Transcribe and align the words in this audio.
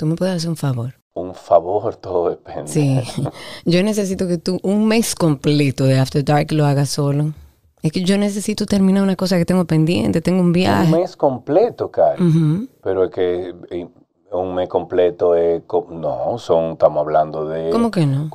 tú 0.00 0.06
me 0.06 0.16
puedes 0.16 0.36
hacer 0.36 0.48
un 0.48 0.56
favor. 0.56 0.94
Un 1.12 1.34
favor, 1.34 1.94
todo 1.96 2.30
depende. 2.30 2.70
Sí, 2.70 3.00
yo 3.66 3.82
necesito 3.82 4.26
que 4.26 4.38
tú 4.38 4.58
un 4.62 4.88
mes 4.88 5.14
completo 5.14 5.84
de 5.84 5.98
After 5.98 6.24
Dark 6.24 6.52
lo 6.52 6.64
hagas 6.64 6.88
solo. 6.88 7.34
Es 7.82 7.92
que 7.92 8.02
yo 8.02 8.16
necesito 8.16 8.64
terminar 8.64 9.02
una 9.02 9.16
cosa 9.16 9.36
que 9.36 9.44
tengo 9.44 9.66
pendiente, 9.66 10.22
tengo 10.22 10.40
un 10.40 10.52
viaje. 10.52 10.92
Un 10.92 11.00
mes 11.00 11.16
completo, 11.16 11.90
Cari. 11.90 12.68
Pero 12.82 13.04
es 13.04 13.10
que 13.10 13.54
eh, 13.70 13.88
un 14.32 14.54
mes 14.54 14.68
completo 14.68 15.34
es... 15.34 15.62
No, 15.90 16.38
son, 16.38 16.72
estamos 16.72 17.00
hablando 17.00 17.46
de... 17.46 17.70
¿Cómo 17.70 17.90
que 17.90 18.06
no? 18.06 18.30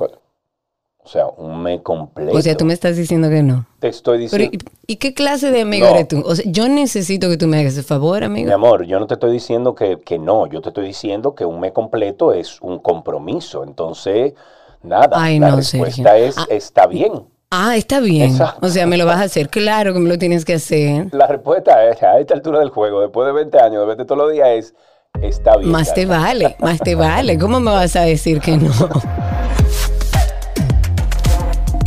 O 1.06 1.08
sea, 1.08 1.26
un 1.28 1.62
mes 1.62 1.82
completo. 1.82 2.36
O 2.36 2.42
sea, 2.42 2.56
tú 2.56 2.64
me 2.64 2.74
estás 2.74 2.96
diciendo 2.96 3.28
que 3.30 3.40
no. 3.40 3.64
Te 3.78 3.86
estoy 3.86 4.26
Pero, 4.28 4.42
diciendo... 4.42 4.66
¿y, 4.88 4.92
y 4.94 4.96
qué 4.96 5.14
clase 5.14 5.52
de 5.52 5.60
amigo 5.60 5.86
No. 5.86 5.94
eres 5.94 6.08
tú? 6.08 6.20
O 6.26 6.34
sea, 6.34 6.44
yo 6.48 6.68
necesito 6.68 7.28
que 7.28 7.36
tú 7.36 7.46
me 7.46 7.60
hagas 7.60 7.74
ese 7.74 7.84
favor, 7.84 8.18
Mi 8.22 8.24
amigo. 8.26 8.52
amor, 8.52 8.84
yo 8.86 8.98
no 8.98 9.06
te 9.06 9.14
estoy 9.14 9.30
diciendo 9.30 9.76
que, 9.76 10.00
que 10.00 10.18
no, 10.18 10.48
yo 10.48 10.60
te 10.60 10.70
estoy 10.70 10.84
diciendo 10.84 11.36
que 11.36 11.44
un 11.44 11.60
mes 11.60 11.70
completo 11.70 12.32
es 12.32 12.60
un 12.60 12.80
compromiso. 12.80 13.62
Entonces, 13.62 14.34
nada, 14.82 15.10
Ay, 15.12 15.38
la 15.38 15.50
no, 15.50 15.56
respuesta 15.58 16.10
Sergio. 16.10 16.12
es, 16.26 16.38
Ah. 16.38 16.46
está 16.50 16.86
bien. 16.88 17.12
Ah, 17.52 17.76
está 17.76 18.00
bien. 18.00 18.32
Exacto. 18.32 18.66
O 18.66 18.68
sea, 18.68 18.88
me 18.88 18.96
lo 18.96 19.06
vas 19.06 19.18
a 19.20 19.22
hacer. 19.22 19.48
Claro 19.48 19.92
que 19.94 20.00
me 20.00 20.08
lo 20.08 20.18
tienes 20.18 20.44
que 20.44 20.54
hacer. 20.54 21.06
La 21.14 21.28
respuesta 21.28 21.88
es, 21.88 22.02
a 22.02 22.18
esta 22.18 22.34
altura 22.34 22.58
del 22.58 22.70
juego, 22.70 23.00
después 23.02 23.24
de 23.28 23.32
20 23.32 23.60
años, 23.60 23.80
de 23.82 23.86
verte 23.86 24.04
todos 24.04 24.22
los 24.22 24.32
días, 24.32 24.48
es, 24.48 24.74
está 25.22 25.56
bien. 25.56 25.70
Más 25.70 25.94
te 25.94 26.04
vale, 26.04 26.56
más 26.58 26.80
te 26.80 26.96
vale. 26.96 27.38
¿Cómo 27.38 27.60
me 27.60 27.70
vas 27.70 27.94
a 27.94 28.00
decir 28.02 28.40
que 28.40 28.56
no? 28.56 28.72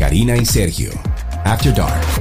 Karina 0.09 0.35
y 0.35 0.43
Sergio. 0.43 0.89
After 1.45 1.71
Dark. 1.71 2.18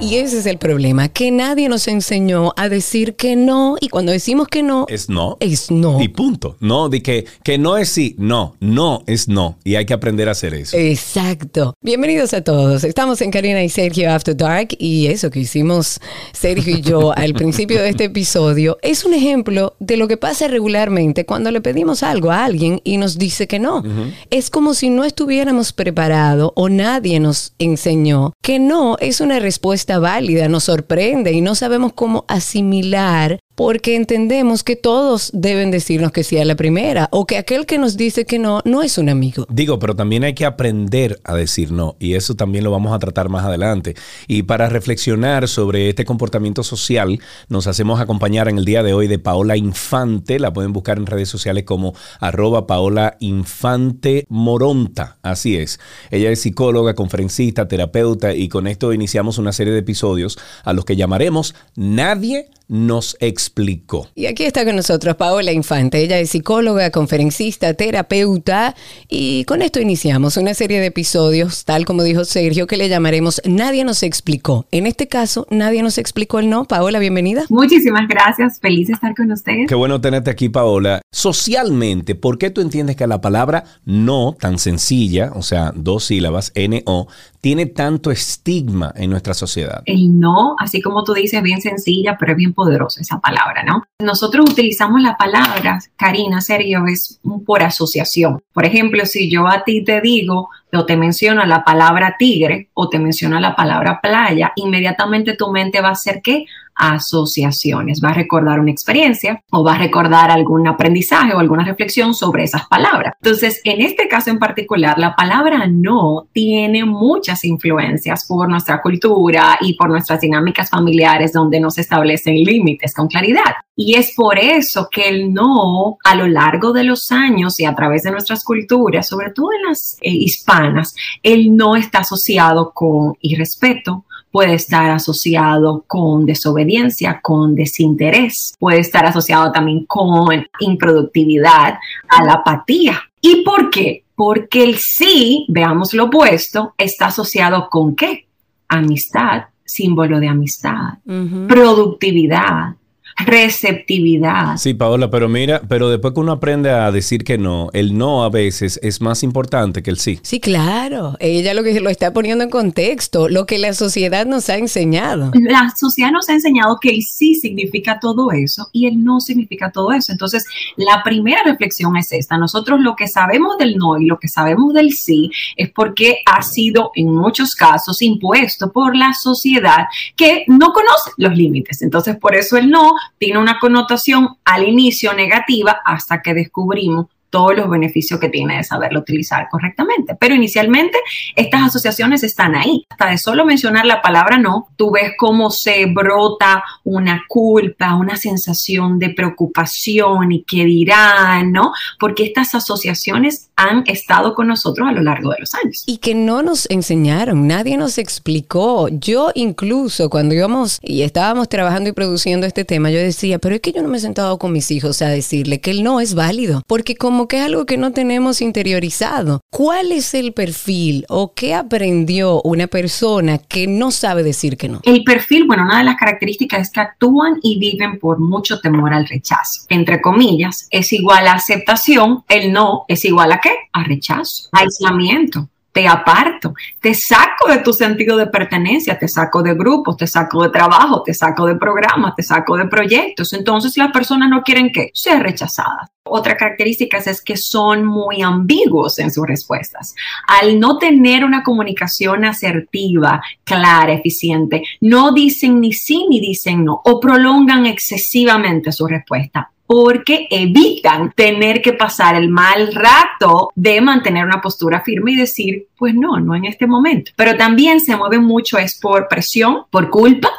Y 0.00 0.18
ese 0.18 0.38
es 0.38 0.46
el 0.46 0.58
problema, 0.58 1.08
que 1.08 1.32
nadie 1.32 1.68
nos 1.68 1.88
enseñó 1.88 2.52
a 2.56 2.68
decir 2.68 3.16
que 3.16 3.34
no. 3.34 3.76
Y 3.80 3.88
cuando 3.88 4.12
decimos 4.12 4.46
que 4.46 4.62
no, 4.62 4.86
Es 4.88 5.08
no. 5.08 5.36
es 5.40 5.72
no. 5.72 6.00
Y 6.00 6.06
punto. 6.06 6.56
No, 6.60 6.88
de 6.88 7.02
que, 7.02 7.26
que 7.42 7.58
no 7.58 7.76
es 7.76 7.88
sí, 7.88 8.14
no, 8.16 8.54
no 8.60 9.02
es 9.08 9.26
no. 9.26 9.58
Y 9.64 9.74
hay 9.74 9.86
que 9.86 9.94
aprender 9.94 10.28
a 10.28 10.32
hacer 10.32 10.54
eso. 10.54 10.76
Exacto. 10.76 11.74
Bienvenidos 11.82 12.32
a 12.32 12.42
todos. 12.42 12.84
Estamos 12.84 13.20
en 13.22 13.32
Karina 13.32 13.64
y 13.64 13.68
Sergio 13.68 14.12
After 14.12 14.36
Dark 14.36 14.68
y 14.78 15.08
eso 15.08 15.30
que 15.30 15.40
hicimos 15.40 15.98
Sergio 16.32 16.76
y 16.76 16.80
yo 16.80 17.12
al 17.16 17.34
principio 17.34 17.82
de 17.82 17.88
este 17.88 18.04
episodio 18.04 18.78
es 18.82 19.04
un 19.04 19.14
ejemplo 19.14 19.74
de 19.80 19.96
lo 19.96 20.06
que 20.06 20.16
pasa 20.16 20.46
regularmente 20.46 21.26
cuando 21.26 21.50
le 21.50 21.60
pedimos 21.60 22.04
algo 22.04 22.30
a 22.30 22.44
alguien 22.44 22.80
y 22.84 22.98
nos 22.98 23.18
dice 23.18 23.48
que 23.48 23.58
no. 23.58 23.82
Es 24.30 24.48
como 24.48 24.74
si 24.74 24.90
no 24.90 25.02
estuviéramos 25.02 25.72
preparados 25.72 26.52
o 26.54 26.68
nadie 26.68 27.18
nos 27.18 27.52
enseñó 27.58 28.32
que 28.42 28.60
no 28.60 28.96
es 29.00 29.20
una 29.20 29.40
respuesta 29.40 29.87
válida, 29.96 30.48
nos 30.48 30.64
sorprende 30.64 31.32
y 31.32 31.40
no 31.40 31.54
sabemos 31.54 31.94
cómo 31.94 32.26
asimilar 32.28 33.40
porque 33.58 33.96
entendemos 33.96 34.62
que 34.62 34.76
todos 34.76 35.32
deben 35.34 35.72
decirnos 35.72 36.12
que 36.12 36.22
sí 36.22 36.38
a 36.38 36.44
la 36.44 36.54
primera 36.54 37.08
o 37.10 37.26
que 37.26 37.36
aquel 37.36 37.66
que 37.66 37.76
nos 37.76 37.96
dice 37.96 38.24
que 38.24 38.38
no 38.38 38.62
no 38.64 38.84
es 38.84 38.98
un 38.98 39.08
amigo. 39.08 39.46
Digo, 39.50 39.80
pero 39.80 39.96
también 39.96 40.22
hay 40.22 40.32
que 40.32 40.44
aprender 40.44 41.20
a 41.24 41.34
decir 41.34 41.72
no 41.72 41.96
y 41.98 42.14
eso 42.14 42.36
también 42.36 42.62
lo 42.62 42.70
vamos 42.70 42.92
a 42.92 43.00
tratar 43.00 43.28
más 43.28 43.44
adelante. 43.44 43.96
Y 44.28 44.44
para 44.44 44.68
reflexionar 44.68 45.48
sobre 45.48 45.88
este 45.88 46.04
comportamiento 46.04 46.62
social, 46.62 47.18
nos 47.48 47.66
hacemos 47.66 48.00
acompañar 48.00 48.46
en 48.46 48.58
el 48.58 48.64
día 48.64 48.84
de 48.84 48.94
hoy 48.94 49.08
de 49.08 49.18
Paola 49.18 49.56
Infante, 49.56 50.38
la 50.38 50.52
pueden 50.52 50.72
buscar 50.72 50.98
en 50.98 51.06
redes 51.06 51.28
sociales 51.28 51.64
como 51.64 51.94
arroba 52.20 52.68
Paola 52.68 53.16
Infante 53.18 54.24
Moronta, 54.28 55.18
así 55.22 55.56
es. 55.56 55.80
Ella 56.12 56.30
es 56.30 56.42
psicóloga, 56.42 56.94
conferencista, 56.94 57.66
terapeuta 57.66 58.36
y 58.36 58.48
con 58.48 58.68
esto 58.68 58.92
iniciamos 58.92 59.36
una 59.36 59.50
serie 59.50 59.72
de 59.72 59.80
episodios 59.80 60.38
a 60.62 60.72
los 60.72 60.84
que 60.84 60.94
llamaremos 60.94 61.56
Nadie 61.74 62.50
nos 62.68 63.16
explicó. 63.48 64.06
Y 64.14 64.26
aquí 64.26 64.44
está 64.44 64.64
con 64.64 64.76
nosotros 64.76 65.16
Paola 65.16 65.52
Infante. 65.52 65.98
Ella 65.98 66.18
es 66.18 66.30
psicóloga, 66.30 66.90
conferencista, 66.90 67.74
terapeuta. 67.74 68.74
Y 69.08 69.44
con 69.44 69.62
esto 69.62 69.80
iniciamos 69.80 70.36
una 70.36 70.54
serie 70.54 70.80
de 70.80 70.86
episodios, 70.86 71.64
tal 71.64 71.84
como 71.84 72.02
dijo 72.02 72.24
Sergio, 72.24 72.66
que 72.66 72.76
le 72.76 72.88
llamaremos 72.88 73.40
Nadie 73.44 73.84
nos 73.84 74.02
explicó. 74.02 74.66
En 74.70 74.86
este 74.86 75.08
caso, 75.08 75.46
nadie 75.50 75.82
nos 75.82 75.98
explicó 75.98 76.38
el 76.38 76.50
no. 76.50 76.66
Paola, 76.66 76.98
bienvenida. 76.98 77.44
Muchísimas 77.48 78.06
gracias, 78.06 78.60
feliz 78.60 78.88
de 78.88 78.94
estar 78.94 79.14
con 79.14 79.32
ustedes. 79.32 79.66
Qué 79.66 79.74
bueno 79.74 80.00
tenerte 80.00 80.30
aquí, 80.30 80.48
Paola. 80.48 81.00
Socialmente, 81.10 82.14
¿por 82.14 82.38
qué 82.38 82.50
tú 82.50 82.60
entiendes 82.60 82.96
que 82.96 83.06
la 83.06 83.20
palabra 83.20 83.64
no, 83.84 84.36
tan 84.38 84.58
sencilla, 84.58 85.32
o 85.34 85.42
sea, 85.42 85.72
dos 85.74 86.04
sílabas, 86.04 86.52
N-O, 86.54 87.08
tiene 87.40 87.66
tanto 87.66 88.10
estigma 88.10 88.92
en 88.96 89.10
nuestra 89.10 89.32
sociedad? 89.32 89.82
El 89.86 90.20
no, 90.20 90.54
así 90.58 90.82
como 90.82 91.04
tú 91.04 91.14
dices, 91.14 91.42
bien 91.42 91.62
sencilla, 91.62 92.16
pero 92.18 92.32
es 92.32 92.38
bien 92.38 92.52
poderosa 92.52 93.00
esa 93.00 93.18
palabra, 93.20 93.37
¿no? 93.64 93.84
Nosotros 94.00 94.50
utilizamos 94.50 95.00
la 95.00 95.16
palabra, 95.16 95.78
Karina, 95.96 96.40
Sergio, 96.40 96.86
es 96.86 97.20
por 97.46 97.62
asociación. 97.62 98.42
Por 98.52 98.64
ejemplo, 98.64 99.04
si 99.06 99.30
yo 99.30 99.46
a 99.46 99.64
ti 99.64 99.84
te 99.84 100.00
digo 100.00 100.50
o 100.72 100.84
te 100.84 100.96
menciono 100.96 101.44
la 101.46 101.64
palabra 101.64 102.16
tigre 102.18 102.68
o 102.74 102.88
te 102.88 102.98
menciono 102.98 103.40
la 103.40 103.56
palabra 103.56 104.00
playa, 104.00 104.52
inmediatamente 104.56 105.34
tu 105.34 105.50
mente 105.50 105.80
va 105.80 105.88
a 105.88 105.92
hacer 105.92 106.20
qué? 106.22 106.44
Asociaciones. 106.78 108.00
Va 108.02 108.10
a 108.10 108.14
recordar 108.14 108.60
una 108.60 108.70
experiencia 108.70 109.42
o 109.50 109.64
va 109.64 109.74
a 109.74 109.78
recordar 109.78 110.30
algún 110.30 110.66
aprendizaje 110.66 111.34
o 111.34 111.38
alguna 111.38 111.64
reflexión 111.64 112.14
sobre 112.14 112.44
esas 112.44 112.66
palabras. 112.68 113.14
Entonces, 113.20 113.60
en 113.64 113.80
este 113.80 114.08
caso 114.08 114.30
en 114.30 114.38
particular, 114.38 114.98
la 114.98 115.16
palabra 115.16 115.66
no 115.66 116.28
tiene 116.32 116.84
muchas 116.84 117.44
influencias 117.44 118.26
por 118.26 118.48
nuestra 118.48 118.80
cultura 118.80 119.58
y 119.60 119.74
por 119.74 119.88
nuestras 119.88 120.20
dinámicas 120.20 120.70
familiares 120.70 121.32
donde 121.32 121.60
no 121.60 121.70
se 121.70 121.80
establecen 121.80 122.34
límites 122.34 122.94
con 122.94 123.08
claridad. 123.08 123.56
Y 123.80 123.94
es 123.94 124.12
por 124.16 124.38
eso 124.38 124.88
que 124.90 125.08
el 125.08 125.32
no 125.32 125.98
a 126.02 126.14
lo 126.16 126.26
largo 126.26 126.72
de 126.72 126.82
los 126.82 127.12
años 127.12 127.60
y 127.60 127.64
a 127.64 127.74
través 127.74 128.02
de 128.02 128.10
nuestras 128.10 128.42
culturas, 128.42 129.06
sobre 129.06 129.30
todo 129.30 129.50
en 129.52 129.68
las 129.68 129.96
eh, 130.00 130.10
hispanas, 130.10 130.94
el 131.22 131.54
no 131.54 131.76
está 131.76 132.00
asociado 132.00 132.72
con 132.74 133.14
irrespeto, 133.20 134.04
puede 134.30 134.54
estar 134.54 134.90
asociado 134.90 135.84
con 135.86 136.26
desobediencia, 136.26 137.20
con 137.20 137.54
desinterés, 137.54 138.54
puede 138.58 138.80
estar 138.80 139.06
asociado 139.06 139.52
también 139.52 139.84
con 139.86 140.46
improductividad, 140.60 141.78
a 142.08 142.24
la 142.24 142.34
apatía. 142.34 143.00
¿Y 143.20 143.42
por 143.42 143.70
qué? 143.70 144.04
Porque 144.14 144.64
el 144.64 144.76
sí, 144.78 145.46
veamos 145.48 145.94
lo 145.94 146.04
opuesto, 146.04 146.74
está 146.76 147.06
asociado 147.06 147.68
con 147.70 147.94
qué? 147.94 148.26
Amistad, 148.68 149.44
símbolo 149.64 150.18
de 150.20 150.28
amistad, 150.28 150.98
productividad, 151.46 152.74
receptividad. 153.18 154.56
Sí, 154.56 154.74
Paola, 154.74 155.10
pero 155.10 155.28
mira, 155.28 155.60
pero 155.68 155.88
después 155.88 156.14
que 156.14 156.20
uno 156.20 156.32
aprende 156.32 156.70
a 156.70 156.90
decir 156.90 157.24
que 157.24 157.38
no, 157.38 157.68
el 157.72 157.96
no 157.96 158.24
a 158.24 158.30
veces 158.30 158.78
es 158.82 159.00
más 159.00 159.22
importante 159.22 159.82
que 159.82 159.90
el 159.90 159.98
sí. 159.98 160.18
Sí, 160.22 160.40
claro. 160.40 161.16
Ella 161.20 161.54
lo 161.54 161.62
que 161.62 161.80
lo 161.80 161.90
está 161.90 162.12
poniendo 162.12 162.44
en 162.44 162.50
contexto, 162.50 163.28
lo 163.28 163.46
que 163.46 163.58
la 163.58 163.72
sociedad 163.74 164.26
nos 164.26 164.48
ha 164.48 164.56
enseñado. 164.56 165.30
La 165.34 165.72
sociedad 165.76 166.10
nos 166.10 166.28
ha 166.28 166.34
enseñado 166.34 166.78
que 166.80 166.90
el 166.90 167.02
sí 167.02 167.34
significa 167.34 167.98
todo 168.00 168.30
eso 168.32 168.68
y 168.72 168.86
el 168.86 169.02
no 169.02 169.20
significa 169.20 169.70
todo 169.70 169.92
eso. 169.92 170.12
Entonces, 170.12 170.44
la 170.76 171.02
primera 171.02 171.42
reflexión 171.44 171.96
es 171.96 172.12
esta. 172.12 172.38
Nosotros 172.38 172.80
lo 172.80 172.94
que 172.94 173.08
sabemos 173.08 173.58
del 173.58 173.76
no 173.76 173.98
y 173.98 174.06
lo 174.06 174.18
que 174.18 174.28
sabemos 174.28 174.72
del 174.74 174.92
sí 174.92 175.30
es 175.56 175.70
porque 175.70 176.18
ha 176.26 176.42
sido 176.42 176.92
en 176.94 177.14
muchos 177.14 177.54
casos 177.54 178.02
impuesto 178.02 178.70
por 178.72 178.96
la 178.96 179.12
sociedad 179.12 179.86
que 180.16 180.44
no 180.46 180.72
conoce 180.72 181.10
los 181.16 181.34
límites. 181.34 181.82
Entonces, 181.82 182.16
por 182.16 182.34
eso 182.34 182.56
el 182.56 182.70
no 182.70 182.92
tiene 183.16 183.38
una 183.38 183.58
connotación 183.58 184.36
al 184.44 184.68
inicio 184.68 185.14
negativa 185.14 185.80
hasta 185.84 186.22
que 186.22 186.34
descubrimos 186.34 187.06
todos 187.30 187.56
los 187.56 187.68
beneficios 187.68 188.18
que 188.20 188.28
tiene 188.28 188.56
de 188.56 188.64
saberlo 188.64 189.00
utilizar 189.00 189.48
correctamente. 189.50 190.16
Pero 190.18 190.34
inicialmente 190.34 190.98
estas 191.36 191.62
asociaciones 191.62 192.22
están 192.22 192.54
ahí. 192.54 192.84
Hasta 192.90 193.10
de 193.10 193.18
solo 193.18 193.44
mencionar 193.44 193.86
la 193.86 194.02
palabra 194.02 194.38
no, 194.38 194.68
tú 194.76 194.90
ves 194.92 195.12
cómo 195.18 195.50
se 195.50 195.86
brota 195.86 196.64
una 196.84 197.24
culpa, 197.28 197.94
una 197.94 198.16
sensación 198.16 198.98
de 198.98 199.10
preocupación 199.10 200.32
y 200.32 200.44
qué 200.44 200.64
dirán, 200.64 201.52
¿no? 201.52 201.72
Porque 201.98 202.24
estas 202.24 202.54
asociaciones 202.54 203.50
han 203.56 203.84
estado 203.86 204.34
con 204.34 204.46
nosotros 204.46 204.88
a 204.88 204.92
lo 204.92 205.02
largo 205.02 205.30
de 205.32 205.40
los 205.40 205.54
años. 205.54 205.82
Y 205.86 205.98
que 205.98 206.14
no 206.14 206.42
nos 206.42 206.70
enseñaron, 206.70 207.46
nadie 207.46 207.76
nos 207.76 207.98
explicó. 207.98 208.88
Yo 208.88 209.30
incluso 209.34 210.10
cuando 210.10 210.34
íbamos 210.34 210.78
y 210.82 211.02
estábamos 211.02 211.48
trabajando 211.48 211.90
y 211.90 211.92
produciendo 211.92 212.46
este 212.46 212.64
tema, 212.64 212.90
yo 212.90 212.98
decía, 212.98 213.38
pero 213.38 213.56
es 213.56 213.60
que 213.60 213.72
yo 213.72 213.82
no 213.82 213.88
me 213.88 213.98
he 213.98 214.00
sentado 214.00 214.38
con 214.38 214.52
mis 214.52 214.70
hijos 214.70 215.02
a 215.02 215.08
decirle 215.08 215.60
que 215.60 215.72
el 215.72 215.82
no 215.82 216.00
es 216.00 216.14
válido, 216.14 216.62
porque 216.66 216.96
como 216.96 217.17
que 217.26 217.38
es 217.38 217.44
algo 217.44 217.66
que 217.66 217.76
no 217.76 217.92
tenemos 217.92 218.40
interiorizado. 218.40 219.40
¿Cuál 219.50 219.92
es 219.92 220.14
el 220.14 220.32
perfil 220.32 221.04
o 221.08 221.32
qué 221.34 221.54
aprendió 221.54 222.40
una 222.42 222.66
persona 222.66 223.38
que 223.38 223.66
no 223.66 223.90
sabe 223.90 224.22
decir 224.22 224.56
que 224.56 224.68
no? 224.68 224.80
El 224.84 225.02
perfil, 225.02 225.46
bueno, 225.46 225.64
una 225.64 225.78
de 225.78 225.84
las 225.84 225.96
características 225.96 226.60
es 226.60 226.70
que 226.70 226.80
actúan 226.80 227.38
y 227.42 227.58
viven 227.58 227.98
por 227.98 228.20
mucho 228.20 228.60
temor 228.60 228.94
al 228.94 229.08
rechazo. 229.08 229.62
Entre 229.68 230.00
comillas, 230.00 230.68
es 230.70 230.92
igual 230.92 231.26
a 231.26 231.32
aceptación, 231.32 232.24
el 232.28 232.52
no 232.52 232.84
es 232.88 233.04
igual 233.04 233.32
a 233.32 233.40
qué? 233.40 233.50
A 233.72 233.82
rechazo, 233.82 234.48
aislamiento 234.52 235.48
te 235.72 235.86
aparto, 235.86 236.54
te 236.80 236.94
saco 236.94 237.48
de 237.48 237.58
tu 237.58 237.72
sentido 237.72 238.16
de 238.16 238.26
pertenencia, 238.26 238.98
te 238.98 239.08
saco 239.08 239.42
de 239.42 239.54
grupos, 239.54 239.96
te 239.96 240.06
saco 240.06 240.42
de 240.42 240.50
trabajo, 240.50 241.02
te 241.02 241.14
saco 241.14 241.46
de 241.46 241.56
programas, 241.56 242.14
te 242.16 242.22
saco 242.22 242.56
de 242.56 242.66
proyectos. 242.66 243.32
Entonces 243.32 243.76
las 243.76 243.92
personas 243.92 244.28
no 244.28 244.42
quieren 244.42 244.70
que 244.72 244.90
ser 244.92 245.22
rechazadas. 245.22 245.90
Otra 246.04 246.36
característica 246.36 246.98
es 246.98 247.22
que 247.22 247.36
son 247.36 247.84
muy 247.84 248.22
ambiguos 248.22 248.98
en 248.98 249.12
sus 249.12 249.26
respuestas. 249.26 249.94
Al 250.26 250.58
no 250.58 250.78
tener 250.78 251.24
una 251.24 251.42
comunicación 251.42 252.24
asertiva, 252.24 253.22
clara, 253.44 253.92
eficiente, 253.92 254.62
no 254.80 255.12
dicen 255.12 255.60
ni 255.60 255.72
sí 255.72 256.06
ni 256.08 256.18
dicen 256.20 256.64
no 256.64 256.80
o 256.84 256.98
prolongan 256.98 257.66
excesivamente 257.66 258.72
su 258.72 258.86
respuesta 258.86 259.52
porque 259.68 260.26
evitan 260.30 261.12
tener 261.12 261.60
que 261.60 261.74
pasar 261.74 262.14
el 262.14 262.30
mal 262.30 262.74
rato 262.74 263.52
de 263.54 263.82
mantener 263.82 264.24
una 264.24 264.40
postura 264.40 264.80
firme 264.80 265.12
y 265.12 265.16
decir, 265.16 265.66
pues 265.76 265.94
no, 265.94 266.18
no 266.18 266.34
en 266.34 266.46
este 266.46 266.66
momento. 266.66 267.12
Pero 267.14 267.36
también 267.36 267.78
se 267.78 267.94
mueven 267.94 268.24
mucho 268.24 268.56
es 268.56 268.80
por 268.80 269.08
presión, 269.08 269.64
por 269.70 269.90
culpa, 269.90 270.30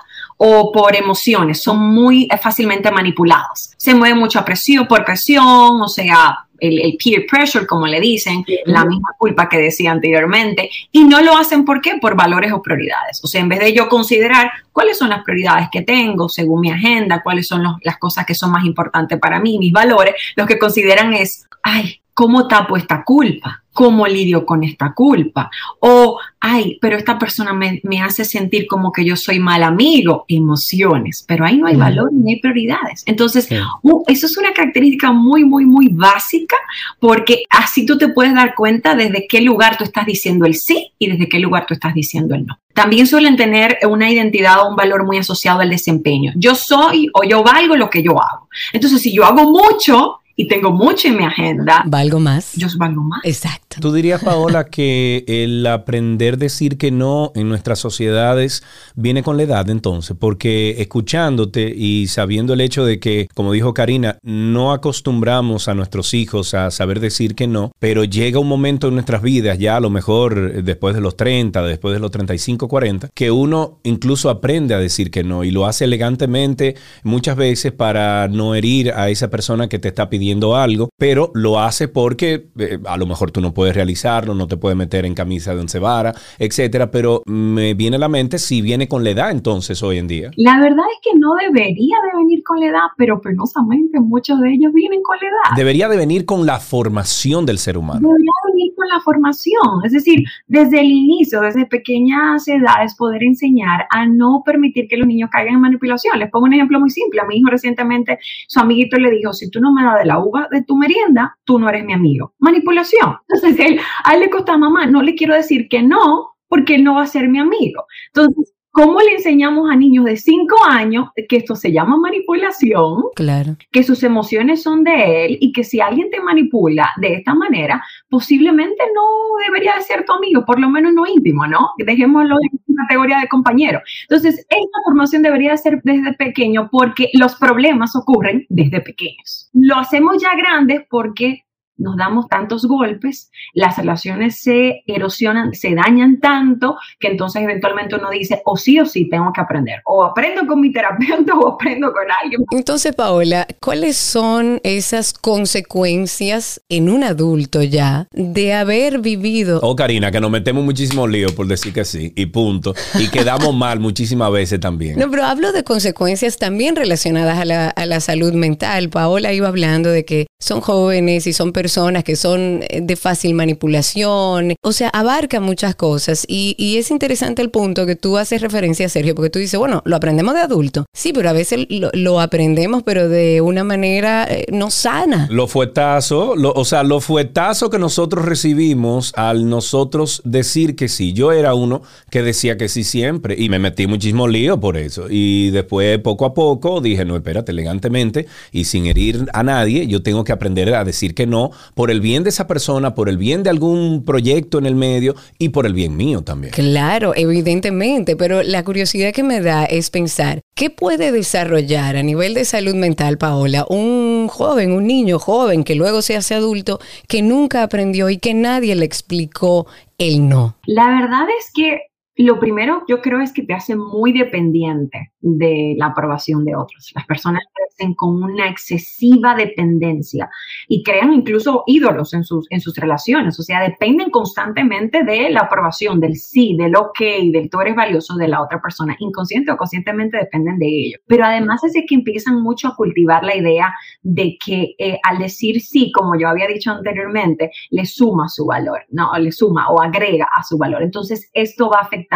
o 0.41 0.71
por 0.71 0.95
emociones, 0.95 1.61
son 1.61 1.77
muy 1.93 2.27
fácilmente 2.41 2.89
manipulados. 2.91 3.71
Se 3.75 3.93
mueven 3.93 4.17
mucho 4.17 4.39
a 4.39 4.45
presión, 4.45 4.87
por 4.87 5.03
presión, 5.03 5.81
o 5.81 5.87
sea, 5.89 6.45
el, 6.59 6.97
peer 7.03 7.25
pressure, 7.29 7.65
como 7.65 7.87
le 7.87 7.99
dicen, 7.99 8.43
la 8.65 8.85
misma 8.85 9.09
culpa 9.17 9.47
que 9.47 9.57
decía 9.57 9.91
anteriormente, 9.91 10.69
y 10.91 11.03
no 11.03 11.21
lo 11.21 11.37
hacen 11.37 11.65
¿por 11.65 11.81
qué? 11.81 11.97
Por 12.01 12.15
valores 12.15 12.51
o 12.51 12.61
prioridades. 12.61 13.23
O 13.23 13.27
sea, 13.27 13.41
en 13.41 13.49
vez 13.49 13.59
de 13.59 13.73
yo 13.73 13.89
considerar 13.89 14.51
cuáles 14.71 14.97
son 14.97 15.09
las 15.09 15.23
prioridades 15.23 15.67
que 15.71 15.81
tengo 15.81 16.29
según 16.29 16.61
mi 16.61 16.71
agenda, 16.71 17.21
cuáles 17.21 17.47
son 17.47 17.63
las 17.81 17.97
cosas 17.97 18.25
que 18.25 18.35
son 18.35 18.51
más 18.51 18.65
importantes 18.65 19.19
para 19.19 19.39
mí, 19.39 19.57
mis 19.59 19.73
valores, 19.73 20.15
lo 20.35 20.45
que 20.45 20.59
consideran 20.59 21.13
es, 21.13 21.47
ay, 21.63 21.98
¿cómo 22.19 22.49
tapo 22.49 22.75
esta 22.75 23.01
culpa? 23.05 23.63
¿Cómo 23.71 24.05
lidio 24.05 24.45
con 24.45 24.61
esta 24.65 24.93
culpa? 24.93 25.49
O, 25.79 26.19
ay, 26.41 26.77
pero 26.81 26.97
esta 26.97 27.17
persona 27.17 27.53
me, 27.53 28.01
hace 28.01 28.25
sentir 28.25 28.67
como 28.67 28.91
que 28.91 29.05
yo 29.05 29.15
soy 29.15 29.39
mal 29.39 29.63
amigo, 29.63 30.25
emociones, 30.27 31.23
pero 31.25 31.45
ahí 31.45 31.57
no 31.57 31.67
hay 31.67 31.77
valor 31.77 32.11
ni 32.11 32.33
hay 32.33 32.41
prioridades. 32.41 33.03
Entonces, 33.05 33.47
uh, 33.83 34.03
eso 34.07 34.25
es 34.25 34.37
una 34.37 34.51
característica 34.51 35.13
muy, 35.13 35.45
muy, 35.45 35.65
muy 35.65 35.87
básica 35.87 36.57
porque 36.99 37.43
así 37.49 37.85
tú 37.85 37.97
te 37.97 38.09
puedes 38.09 38.33
dar 38.33 38.53
cuenta 38.53 38.95
desde 38.95 39.25
qué 39.25 39.39
lugar 39.39 39.77
tú 39.77 39.85
estás 39.85 40.05
diciendo 40.05 40.45
el 40.45 40.55
sí 40.55 40.91
y 40.99 41.09
desde 41.09 41.29
qué 41.29 41.39
lugar 41.39 41.67
tú 41.67 41.73
estás 41.73 41.93
diciendo 41.93 42.35
el 42.35 42.45
no. 42.45 42.59
También 42.73 43.07
suelen 43.07 43.37
tener 43.37 43.77
una 43.89 44.11
identidad 44.11 44.59
o 44.59 44.69
un 44.69 44.75
valor 44.75 45.05
muy 45.05 45.17
asociado 45.17 45.61
al 45.61 45.69
desempeño. 45.69 46.33
Yo 46.35 46.53
soy 46.53 47.09
o 47.13 47.23
yo 47.23 47.43
valgo 47.43 47.77
lo 47.77 47.89
que 47.89 48.03
yo 48.03 48.21
hago. 48.21 48.49
Entonces, 48.73 49.01
si 49.01 49.13
yo 49.13 49.25
hago 49.25 49.49
mucho, 49.49 50.18
y 50.39 50.47
tengo 50.47 50.71
mucho 50.71 51.09
en 51.09 51.17
mi 51.17 51.25
agenda. 51.25 51.83
Valgo 51.85 52.17
más. 52.17 52.53
Yo 52.55 52.67
valgo 52.77 53.03
más. 53.03 53.19
Exacto. 53.25 53.75
Tú 53.81 53.91
dirías, 53.91 54.23
Paola, 54.23 54.63
que 54.63 55.25
el 55.27 55.67
aprender 55.67 56.35
a 56.35 56.37
decir 56.37 56.77
que 56.77 56.91
no 56.91 57.33
en 57.35 57.49
nuestras 57.49 57.79
sociedades 57.79 58.63
viene 58.95 59.21
con 59.21 59.35
la 59.35 59.43
edad 59.43 59.69
entonces, 59.69 60.15
porque 60.17 60.75
escuchándote 60.79 61.73
y 61.75 62.07
sabiendo 62.07 62.53
el 62.53 62.61
hecho 62.61 62.85
de 62.85 63.01
que, 63.01 63.27
como 63.35 63.51
dijo 63.51 63.73
Karina, 63.73 64.17
no 64.23 64.71
acostumbramos 64.71 65.67
a 65.67 65.75
nuestros 65.75 66.13
hijos 66.13 66.53
a 66.53 66.71
saber 66.71 67.01
decir 67.01 67.35
que 67.35 67.47
no, 67.47 67.73
pero 67.77 68.05
llega 68.05 68.39
un 68.39 68.47
momento 68.47 68.87
en 68.87 68.93
nuestras 68.93 69.21
vidas, 69.21 69.57
ya 69.59 69.75
a 69.75 69.81
lo 69.81 69.89
mejor 69.89 70.63
después 70.63 70.95
de 70.95 71.01
los 71.01 71.17
30, 71.17 71.63
después 71.63 71.93
de 71.93 71.99
los 71.99 72.11
35, 72.11 72.69
40, 72.69 73.09
que 73.13 73.29
uno 73.29 73.79
incluso 73.83 74.29
aprende 74.29 74.73
a 74.73 74.79
decir 74.79 75.11
que 75.11 75.25
no 75.25 75.43
y 75.43 75.51
lo 75.51 75.65
hace 75.65 75.83
elegantemente 75.83 76.77
muchas 77.03 77.35
veces 77.35 77.73
para 77.73 78.29
no 78.29 78.55
herir 78.55 78.93
a 78.93 79.09
esa 79.09 79.29
persona 79.29 79.67
que 79.67 79.79
te 79.79 79.89
está 79.89 80.09
pidiendo 80.09 80.28
algo, 80.55 80.89
pero 80.97 81.31
lo 81.33 81.59
hace 81.59 81.87
porque 81.87 82.47
eh, 82.57 82.79
a 82.85 82.97
lo 82.97 83.05
mejor 83.05 83.31
tú 83.31 83.41
no 83.41 83.53
puedes 83.53 83.75
realizarlo, 83.75 84.33
no 84.33 84.47
te 84.47 84.57
puedes 84.57 84.77
meter 84.77 85.05
en 85.05 85.13
camisa 85.13 85.53
de 85.53 85.61
once 85.61 85.79
vara, 85.79 86.13
etcétera, 86.37 86.91
pero 86.91 87.21
me 87.25 87.73
viene 87.73 87.97
a 87.97 87.99
la 87.99 88.09
mente 88.09 88.37
si 88.37 88.61
viene 88.61 88.87
con 88.87 89.03
la 89.03 89.11
edad 89.11 89.31
entonces 89.31 89.81
hoy 89.83 89.97
en 89.97 90.07
día. 90.07 90.31
La 90.35 90.59
verdad 90.59 90.85
es 90.93 90.99
que 91.01 91.17
no 91.17 91.33
debería 91.35 91.95
de 92.03 92.17
venir 92.17 92.43
con 92.43 92.59
la 92.59 92.67
edad, 92.67 92.87
pero 92.97 93.19
penosamente 93.21 93.99
muchos 93.99 94.39
de 94.41 94.53
ellos 94.53 94.73
vienen 94.73 95.01
con 95.01 95.17
la 95.21 95.27
edad. 95.27 95.57
Debería 95.57 95.87
de 95.87 95.97
venir 95.97 96.25
con 96.25 96.45
la 96.45 96.59
formación 96.59 97.45
del 97.45 97.57
ser 97.57 97.77
humano. 97.77 98.07
Debería 98.07 98.31
con 98.75 98.87
la 98.87 98.99
formación, 98.99 99.83
es 99.83 99.91
decir, 99.91 100.23
desde 100.47 100.79
el 100.79 100.87
inicio, 100.87 101.41
desde 101.41 101.65
pequeñas 101.65 102.47
edades, 102.47 102.95
poder 102.95 103.23
enseñar 103.23 103.85
a 103.89 104.05
no 104.05 104.41
permitir 104.45 104.87
que 104.87 104.97
los 104.97 105.07
niños 105.07 105.29
caigan 105.31 105.55
en 105.55 105.61
manipulación. 105.61 106.19
Les 106.19 106.29
pongo 106.29 106.45
un 106.45 106.53
ejemplo 106.53 106.79
muy 106.79 106.89
simple. 106.89 107.21
A 107.21 107.25
mi 107.25 107.37
hijo 107.37 107.49
recientemente, 107.49 108.19
su 108.47 108.59
amiguito 108.59 108.97
le 108.97 109.11
dijo, 109.11 109.33
si 109.33 109.49
tú 109.49 109.59
no 109.59 109.73
me 109.73 109.83
das 109.83 109.99
de 109.99 110.05
la 110.05 110.19
uva 110.19 110.47
de 110.51 110.63
tu 110.63 110.75
merienda, 110.75 111.37
tú 111.43 111.59
no 111.59 111.69
eres 111.69 111.85
mi 111.85 111.93
amigo. 111.93 112.33
Manipulación. 112.39 113.15
Entonces, 113.27 113.59
él, 113.65 113.79
a 114.03 114.13
él 114.13 114.21
le 114.21 114.29
costó 114.29 114.53
a 114.53 114.57
mamá, 114.57 114.85
no 114.85 115.01
le 115.01 115.15
quiero 115.15 115.33
decir 115.33 115.67
que 115.69 115.81
no, 115.81 116.35
porque 116.47 116.75
él 116.75 116.83
no 116.83 116.95
va 116.95 117.03
a 117.03 117.07
ser 117.07 117.29
mi 117.29 117.39
amigo. 117.39 117.85
Entonces, 118.13 118.53
¿Cómo 118.79 119.01
le 119.01 119.11
enseñamos 119.11 119.69
a 119.69 119.75
niños 119.75 120.05
de 120.05 120.15
5 120.15 120.55
años 120.69 121.09
que 121.27 121.35
esto 121.35 121.53
se 121.53 121.73
llama 121.73 121.97
manipulación? 121.97 123.03
Claro. 123.13 123.57
Que 123.73 123.83
sus 123.83 124.03
emociones 124.03 124.63
son 124.63 124.85
de 124.85 125.25
él 125.25 125.37
y 125.41 125.51
que 125.51 125.65
si 125.65 125.81
alguien 125.81 126.09
te 126.09 126.21
manipula 126.21 126.89
de 126.95 127.15
esta 127.15 127.33
manera, 127.35 127.83
posiblemente 128.09 128.81
no 128.95 129.01
debería 129.45 129.75
de 129.75 129.81
ser 129.81 130.05
tu 130.05 130.13
amigo, 130.13 130.45
por 130.45 130.61
lo 130.61 130.69
menos 130.69 130.93
no 130.93 131.05
íntimo, 131.05 131.45
¿no? 131.45 131.71
Dejémoslo 131.77 132.37
en 132.41 132.75
categoría 132.87 133.19
de 133.19 133.27
compañero. 133.27 133.81
Entonces, 134.03 134.37
esta 134.37 134.79
formación 134.85 135.23
debería 135.23 135.57
ser 135.57 135.81
desde 135.83 136.13
pequeño 136.13 136.69
porque 136.71 137.09
los 137.15 137.35
problemas 137.35 137.97
ocurren 137.97 138.45
desde 138.47 138.79
pequeños. 138.79 139.49
Lo 139.51 139.75
hacemos 139.75 140.21
ya 140.21 140.33
grandes 140.37 140.83
porque 140.89 141.43
nos 141.79 141.97
damos 141.97 142.27
tantos 142.27 142.65
golpes, 142.65 143.31
las 143.53 143.77
relaciones 143.77 144.39
se 144.39 144.83
erosionan, 144.85 145.53
se 145.53 145.73
dañan 145.73 146.19
tanto 146.19 146.77
que 146.99 147.07
entonces 147.07 147.41
eventualmente 147.41 147.95
uno 147.95 148.09
dice, 148.09 148.41
o 148.45 148.57
sí 148.57 148.79
o 148.79 148.85
sí 148.85 149.09
tengo 149.09 149.31
que 149.33 149.41
aprender, 149.41 149.81
o 149.85 150.03
aprendo 150.03 150.45
con 150.45 150.61
mi 150.61 150.71
terapeuta 150.71 151.33
o 151.39 151.47
aprendo 151.47 151.91
con 151.91 152.03
alguien. 152.21 152.43
Entonces, 152.51 152.93
Paola, 152.93 153.47
¿cuáles 153.59 153.97
son 153.97 154.59
esas 154.63 155.13
consecuencias 155.13 156.61
en 156.69 156.89
un 156.89 157.03
adulto 157.03 157.63
ya 157.63 158.07
de 158.11 158.53
haber 158.53 158.99
vivido? 158.99 159.59
Oh, 159.63 159.75
Karina, 159.75 160.11
que 160.11 160.19
nos 160.19 160.31
metemos 160.31 160.63
muchísimo 160.63 161.07
lío 161.07 161.33
por 161.35 161.47
decir 161.47 161.73
que 161.73 161.85
sí, 161.85 162.11
y 162.15 162.25
punto, 162.25 162.73
y 162.99 163.07
quedamos 163.09 163.55
mal 163.55 163.79
muchísimas 163.79 164.31
veces 164.31 164.59
también. 164.59 164.99
No, 164.99 165.09
pero 165.09 165.23
hablo 165.23 165.51
de 165.53 165.63
consecuencias 165.63 166.37
también 166.37 166.75
relacionadas 166.75 167.39
a 167.39 167.45
la, 167.45 167.69
a 167.69 167.85
la 167.85 167.99
salud 168.01 168.33
mental. 168.33 168.89
Paola 168.89 169.31
iba 169.33 169.47
hablando 169.47 169.89
de 169.89 170.03
que 170.03 170.27
son 170.41 170.61
jóvenes 170.61 171.27
y 171.27 171.33
son 171.33 171.51
personas 171.51 172.03
que 172.05 172.15
son 172.15 172.61
eh, 172.69 172.79
de 172.81 172.95
fácil 172.95 173.33
manipulación, 173.33 174.55
o 174.61 174.71
sea, 174.71 174.89
abarca 174.89 175.41
muchas 175.41 175.75
cosas. 175.75 176.25
Y, 176.27 176.55
es 176.79 176.91
interesante 176.91 177.41
el 177.41 177.49
punto 177.49 177.85
que 177.85 177.97
tú 177.97 178.17
haces 178.17 178.41
referencia, 178.41 178.87
Sergio, 178.87 179.13
porque 179.15 179.29
tú 179.29 179.39
dices, 179.39 179.59
bueno, 179.59 179.81
lo 179.85 179.97
aprendemos 179.97 180.33
de 180.33 180.41
adulto, 180.41 180.85
sí, 180.93 181.11
pero 181.11 181.29
a 181.29 181.33
veces 181.33 181.67
lo, 181.69 182.21
aprendemos, 182.21 182.83
pero 182.83 183.09
de 183.09 183.41
una 183.41 183.65
manera 183.65 184.25
eh, 184.29 184.45
no 184.49 184.69
sana. 184.69 185.27
Lo 185.29 185.47
fuetazo, 185.47 186.35
o 186.37 186.65
sea, 186.65 186.83
lo 186.83 187.01
fuetazo 187.01 187.69
que 187.69 187.79
nosotros 187.79 188.23
recibimos 188.25 189.11
al 189.15 189.49
nosotros 189.49 190.21
decir 190.23 190.75
que 190.77 190.87
sí, 190.87 191.11
yo 191.11 191.33
era 191.33 191.53
uno 191.53 191.81
que 192.09 192.21
decía 192.21 192.57
que 192.57 192.69
sí 192.69 192.83
siempre 192.83 193.35
y 193.37 193.49
me 193.49 193.59
metí 193.59 193.87
muchísimo 193.87 194.27
lío 194.27 194.59
por 194.59 194.77
eso. 194.77 195.07
Y 195.09 195.49
después 195.49 195.99
poco 195.99 196.25
a 196.25 196.33
poco 196.33 196.79
dije, 196.79 197.03
no, 197.03 197.17
espérate, 197.17 197.51
elegantemente 197.51 198.27
y 198.51 198.65
sin 198.65 198.85
herir 198.85 199.25
a 199.33 199.43
nadie, 199.43 199.87
yo 199.87 200.01
tengo 200.01 200.23
que 200.23 200.28
aprender 200.31 200.73
a 200.73 200.83
decir 200.83 201.15
que 201.15 201.27
no 201.27 201.51
por 201.75 201.91
el 201.91 202.01
bien 202.01 202.23
de 202.23 202.29
esa 202.29 202.47
persona, 202.47 202.95
por 202.95 203.09
el 203.09 203.17
bien 203.17 203.43
de 203.43 203.49
algún 203.49 204.03
proyecto 204.05 204.57
en 204.57 204.65
el 204.65 204.75
medio 204.75 205.15
y 205.37 205.49
por 205.49 205.65
el 205.65 205.73
bien 205.73 205.95
mío 205.95 206.21
también. 206.21 206.53
Claro, 206.53 207.13
evidentemente, 207.15 208.15
pero 208.15 208.43
la 208.43 208.63
curiosidad 208.63 209.13
que 209.13 209.23
me 209.23 209.41
da 209.41 209.65
es 209.65 209.89
pensar, 209.89 210.41
¿qué 210.55 210.69
puede 210.69 211.11
desarrollar 211.11 211.95
a 211.95 212.03
nivel 212.03 212.33
de 212.33 212.45
salud 212.45 212.75
mental, 212.75 213.17
Paola, 213.17 213.65
un 213.69 214.27
joven, 214.27 214.71
un 214.71 214.87
niño 214.87 215.19
joven 215.19 215.63
que 215.63 215.75
luego 215.75 216.01
se 216.01 216.15
hace 216.15 216.35
adulto, 216.35 216.79
que 217.07 217.21
nunca 217.21 217.63
aprendió 217.63 218.09
y 218.09 218.17
que 218.17 218.33
nadie 218.33 218.75
le 218.75 218.85
explicó 218.85 219.67
el 219.97 220.27
no? 220.27 220.55
La 220.65 220.87
verdad 220.87 221.27
es 221.39 221.51
que 221.53 221.88
lo 222.25 222.37
primero 222.37 222.83
yo 222.85 223.01
creo 223.01 223.21
es 223.21 223.31
que 223.31 223.43
te 223.43 223.53
hace 223.53 223.77
muy 223.77 224.11
dependiente 224.11 225.13
de 225.21 225.75
la 225.77 225.87
aprobación 225.87 226.43
de 226.43 226.53
otros. 226.53 226.91
Las 226.93 227.05
personas 227.05 227.43
crecen 227.53 227.93
con 227.93 228.21
una 228.21 228.49
excesiva 228.49 229.35
dependencia 229.35 230.29
y 230.67 230.83
crean 230.83 231.13
incluso 231.13 231.63
ídolos 231.65 232.13
en 232.13 232.25
sus, 232.25 232.45
en 232.49 232.59
sus 232.59 232.75
relaciones, 232.75 233.39
o 233.39 233.43
sea, 233.43 233.61
dependen 233.61 234.09
constantemente 234.09 235.03
de 235.05 235.29
la 235.29 235.41
aprobación, 235.41 236.01
del 236.01 236.17
sí, 236.17 236.57
del 236.57 236.75
ok, 236.75 236.99
del 237.31 237.49
tú 237.49 237.61
eres 237.61 237.75
valioso 237.75 238.15
de 238.15 238.27
la 238.27 238.41
otra 238.41 238.61
persona. 238.61 238.97
Inconsciente 238.99 239.53
o 239.53 239.57
conscientemente 239.57 240.17
dependen 240.17 240.59
de 240.59 240.67
ello. 240.67 240.97
Pero 241.07 241.23
además 241.23 241.63
es 241.63 241.73
que 241.87 241.95
empiezan 241.95 242.41
mucho 242.41 242.67
a 242.67 242.75
cultivar 242.75 243.23
la 243.23 243.37
idea 243.37 243.73
de 244.01 244.37
que 244.43 244.75
eh, 244.77 244.99
al 245.03 245.19
decir 245.19 245.61
sí, 245.61 245.93
como 245.93 246.19
yo 246.19 246.27
había 246.27 246.47
dicho 246.47 246.71
anteriormente, 246.71 247.51
le 247.69 247.85
suma 247.85 248.27
su 248.27 248.45
valor, 248.45 248.81
no, 248.89 249.17
le 249.17 249.31
suma 249.31 249.69
o 249.69 249.81
agrega 249.81 250.27
a 250.35 250.43
su 250.43 250.57
valor. 250.57 250.83
Entonces, 250.83 251.29
esto 251.33 251.69
va 251.69 251.79
a 251.79 251.83
afectar 251.83 252.08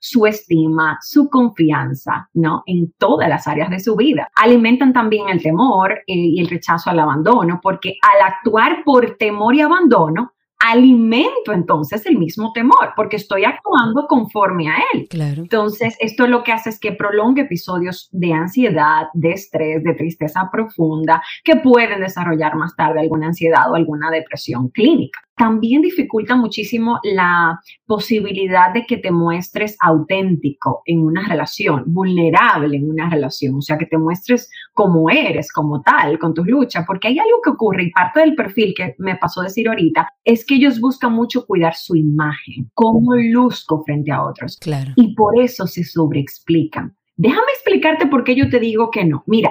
su 0.00 0.26
estima, 0.26 0.98
su 1.00 1.28
confianza, 1.28 2.28
¿no? 2.34 2.62
En 2.66 2.92
todas 2.98 3.28
las 3.28 3.46
áreas 3.46 3.70
de 3.70 3.80
su 3.80 3.96
vida. 3.96 4.30
Alimentan 4.36 4.92
también 4.92 5.28
el 5.28 5.42
temor 5.42 5.92
eh, 5.92 6.14
y 6.14 6.40
el 6.40 6.48
rechazo 6.48 6.90
al 6.90 7.00
abandono, 7.00 7.60
porque 7.62 7.96
al 8.02 8.26
actuar 8.26 8.82
por 8.84 9.16
temor 9.16 9.54
y 9.54 9.60
abandono, 9.60 10.32
alimento 10.58 11.52
entonces 11.52 12.04
el 12.06 12.18
mismo 12.18 12.52
temor, 12.52 12.92
porque 12.96 13.16
estoy 13.16 13.44
actuando 13.44 14.06
conforme 14.08 14.68
a 14.68 14.76
él. 14.92 15.06
Claro. 15.08 15.42
Entonces, 15.42 15.96
esto 16.00 16.26
lo 16.26 16.42
que 16.42 16.52
hace 16.52 16.70
es 16.70 16.80
que 16.80 16.92
prolongue 16.92 17.42
episodios 17.42 18.08
de 18.12 18.32
ansiedad, 18.32 19.06
de 19.14 19.32
estrés, 19.32 19.84
de 19.84 19.94
tristeza 19.94 20.48
profunda, 20.50 21.22
que 21.44 21.56
pueden 21.56 22.00
desarrollar 22.00 22.56
más 22.56 22.74
tarde 22.74 23.00
alguna 23.00 23.28
ansiedad 23.28 23.70
o 23.70 23.76
alguna 23.76 24.10
depresión 24.10 24.68
clínica 24.70 25.20
también 25.38 25.80
dificulta 25.80 26.36
muchísimo 26.36 26.98
la 27.02 27.60
posibilidad 27.86 28.72
de 28.74 28.84
que 28.84 28.98
te 28.98 29.10
muestres 29.10 29.76
auténtico 29.80 30.82
en 30.84 31.00
una 31.00 31.26
relación, 31.26 31.84
vulnerable 31.86 32.76
en 32.76 32.90
una 32.90 33.08
relación, 33.08 33.54
o 33.54 33.62
sea, 33.62 33.78
que 33.78 33.86
te 33.86 33.96
muestres 33.96 34.50
como 34.74 35.08
eres, 35.08 35.52
como 35.52 35.80
tal, 35.82 36.18
con 36.18 36.34
tus 36.34 36.46
luchas, 36.46 36.84
porque 36.86 37.08
hay 37.08 37.18
algo 37.18 37.40
que 37.42 37.50
ocurre 37.50 37.84
y 37.84 37.90
parte 37.90 38.20
del 38.20 38.34
perfil 38.34 38.74
que 38.76 38.94
me 38.98 39.16
pasó 39.16 39.40
a 39.40 39.44
decir 39.44 39.68
ahorita 39.68 40.08
es 40.24 40.44
que 40.44 40.56
ellos 40.56 40.80
buscan 40.80 41.12
mucho 41.12 41.46
cuidar 41.46 41.74
su 41.74 41.96
imagen, 41.96 42.70
cómo 42.74 43.14
luzco 43.14 43.82
frente 43.84 44.12
a 44.12 44.24
otros. 44.24 44.58
Claro. 44.60 44.92
Y 44.96 45.14
por 45.14 45.40
eso 45.40 45.66
se 45.66 45.84
sobreexplican. 45.84 46.94
Déjame 47.16 47.50
explicarte 47.52 48.06
por 48.06 48.22
qué 48.22 48.36
yo 48.36 48.48
te 48.48 48.60
digo 48.60 48.90
que 48.90 49.04
no. 49.04 49.24
Mira, 49.26 49.50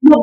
no, 0.00 0.16
no 0.16 0.22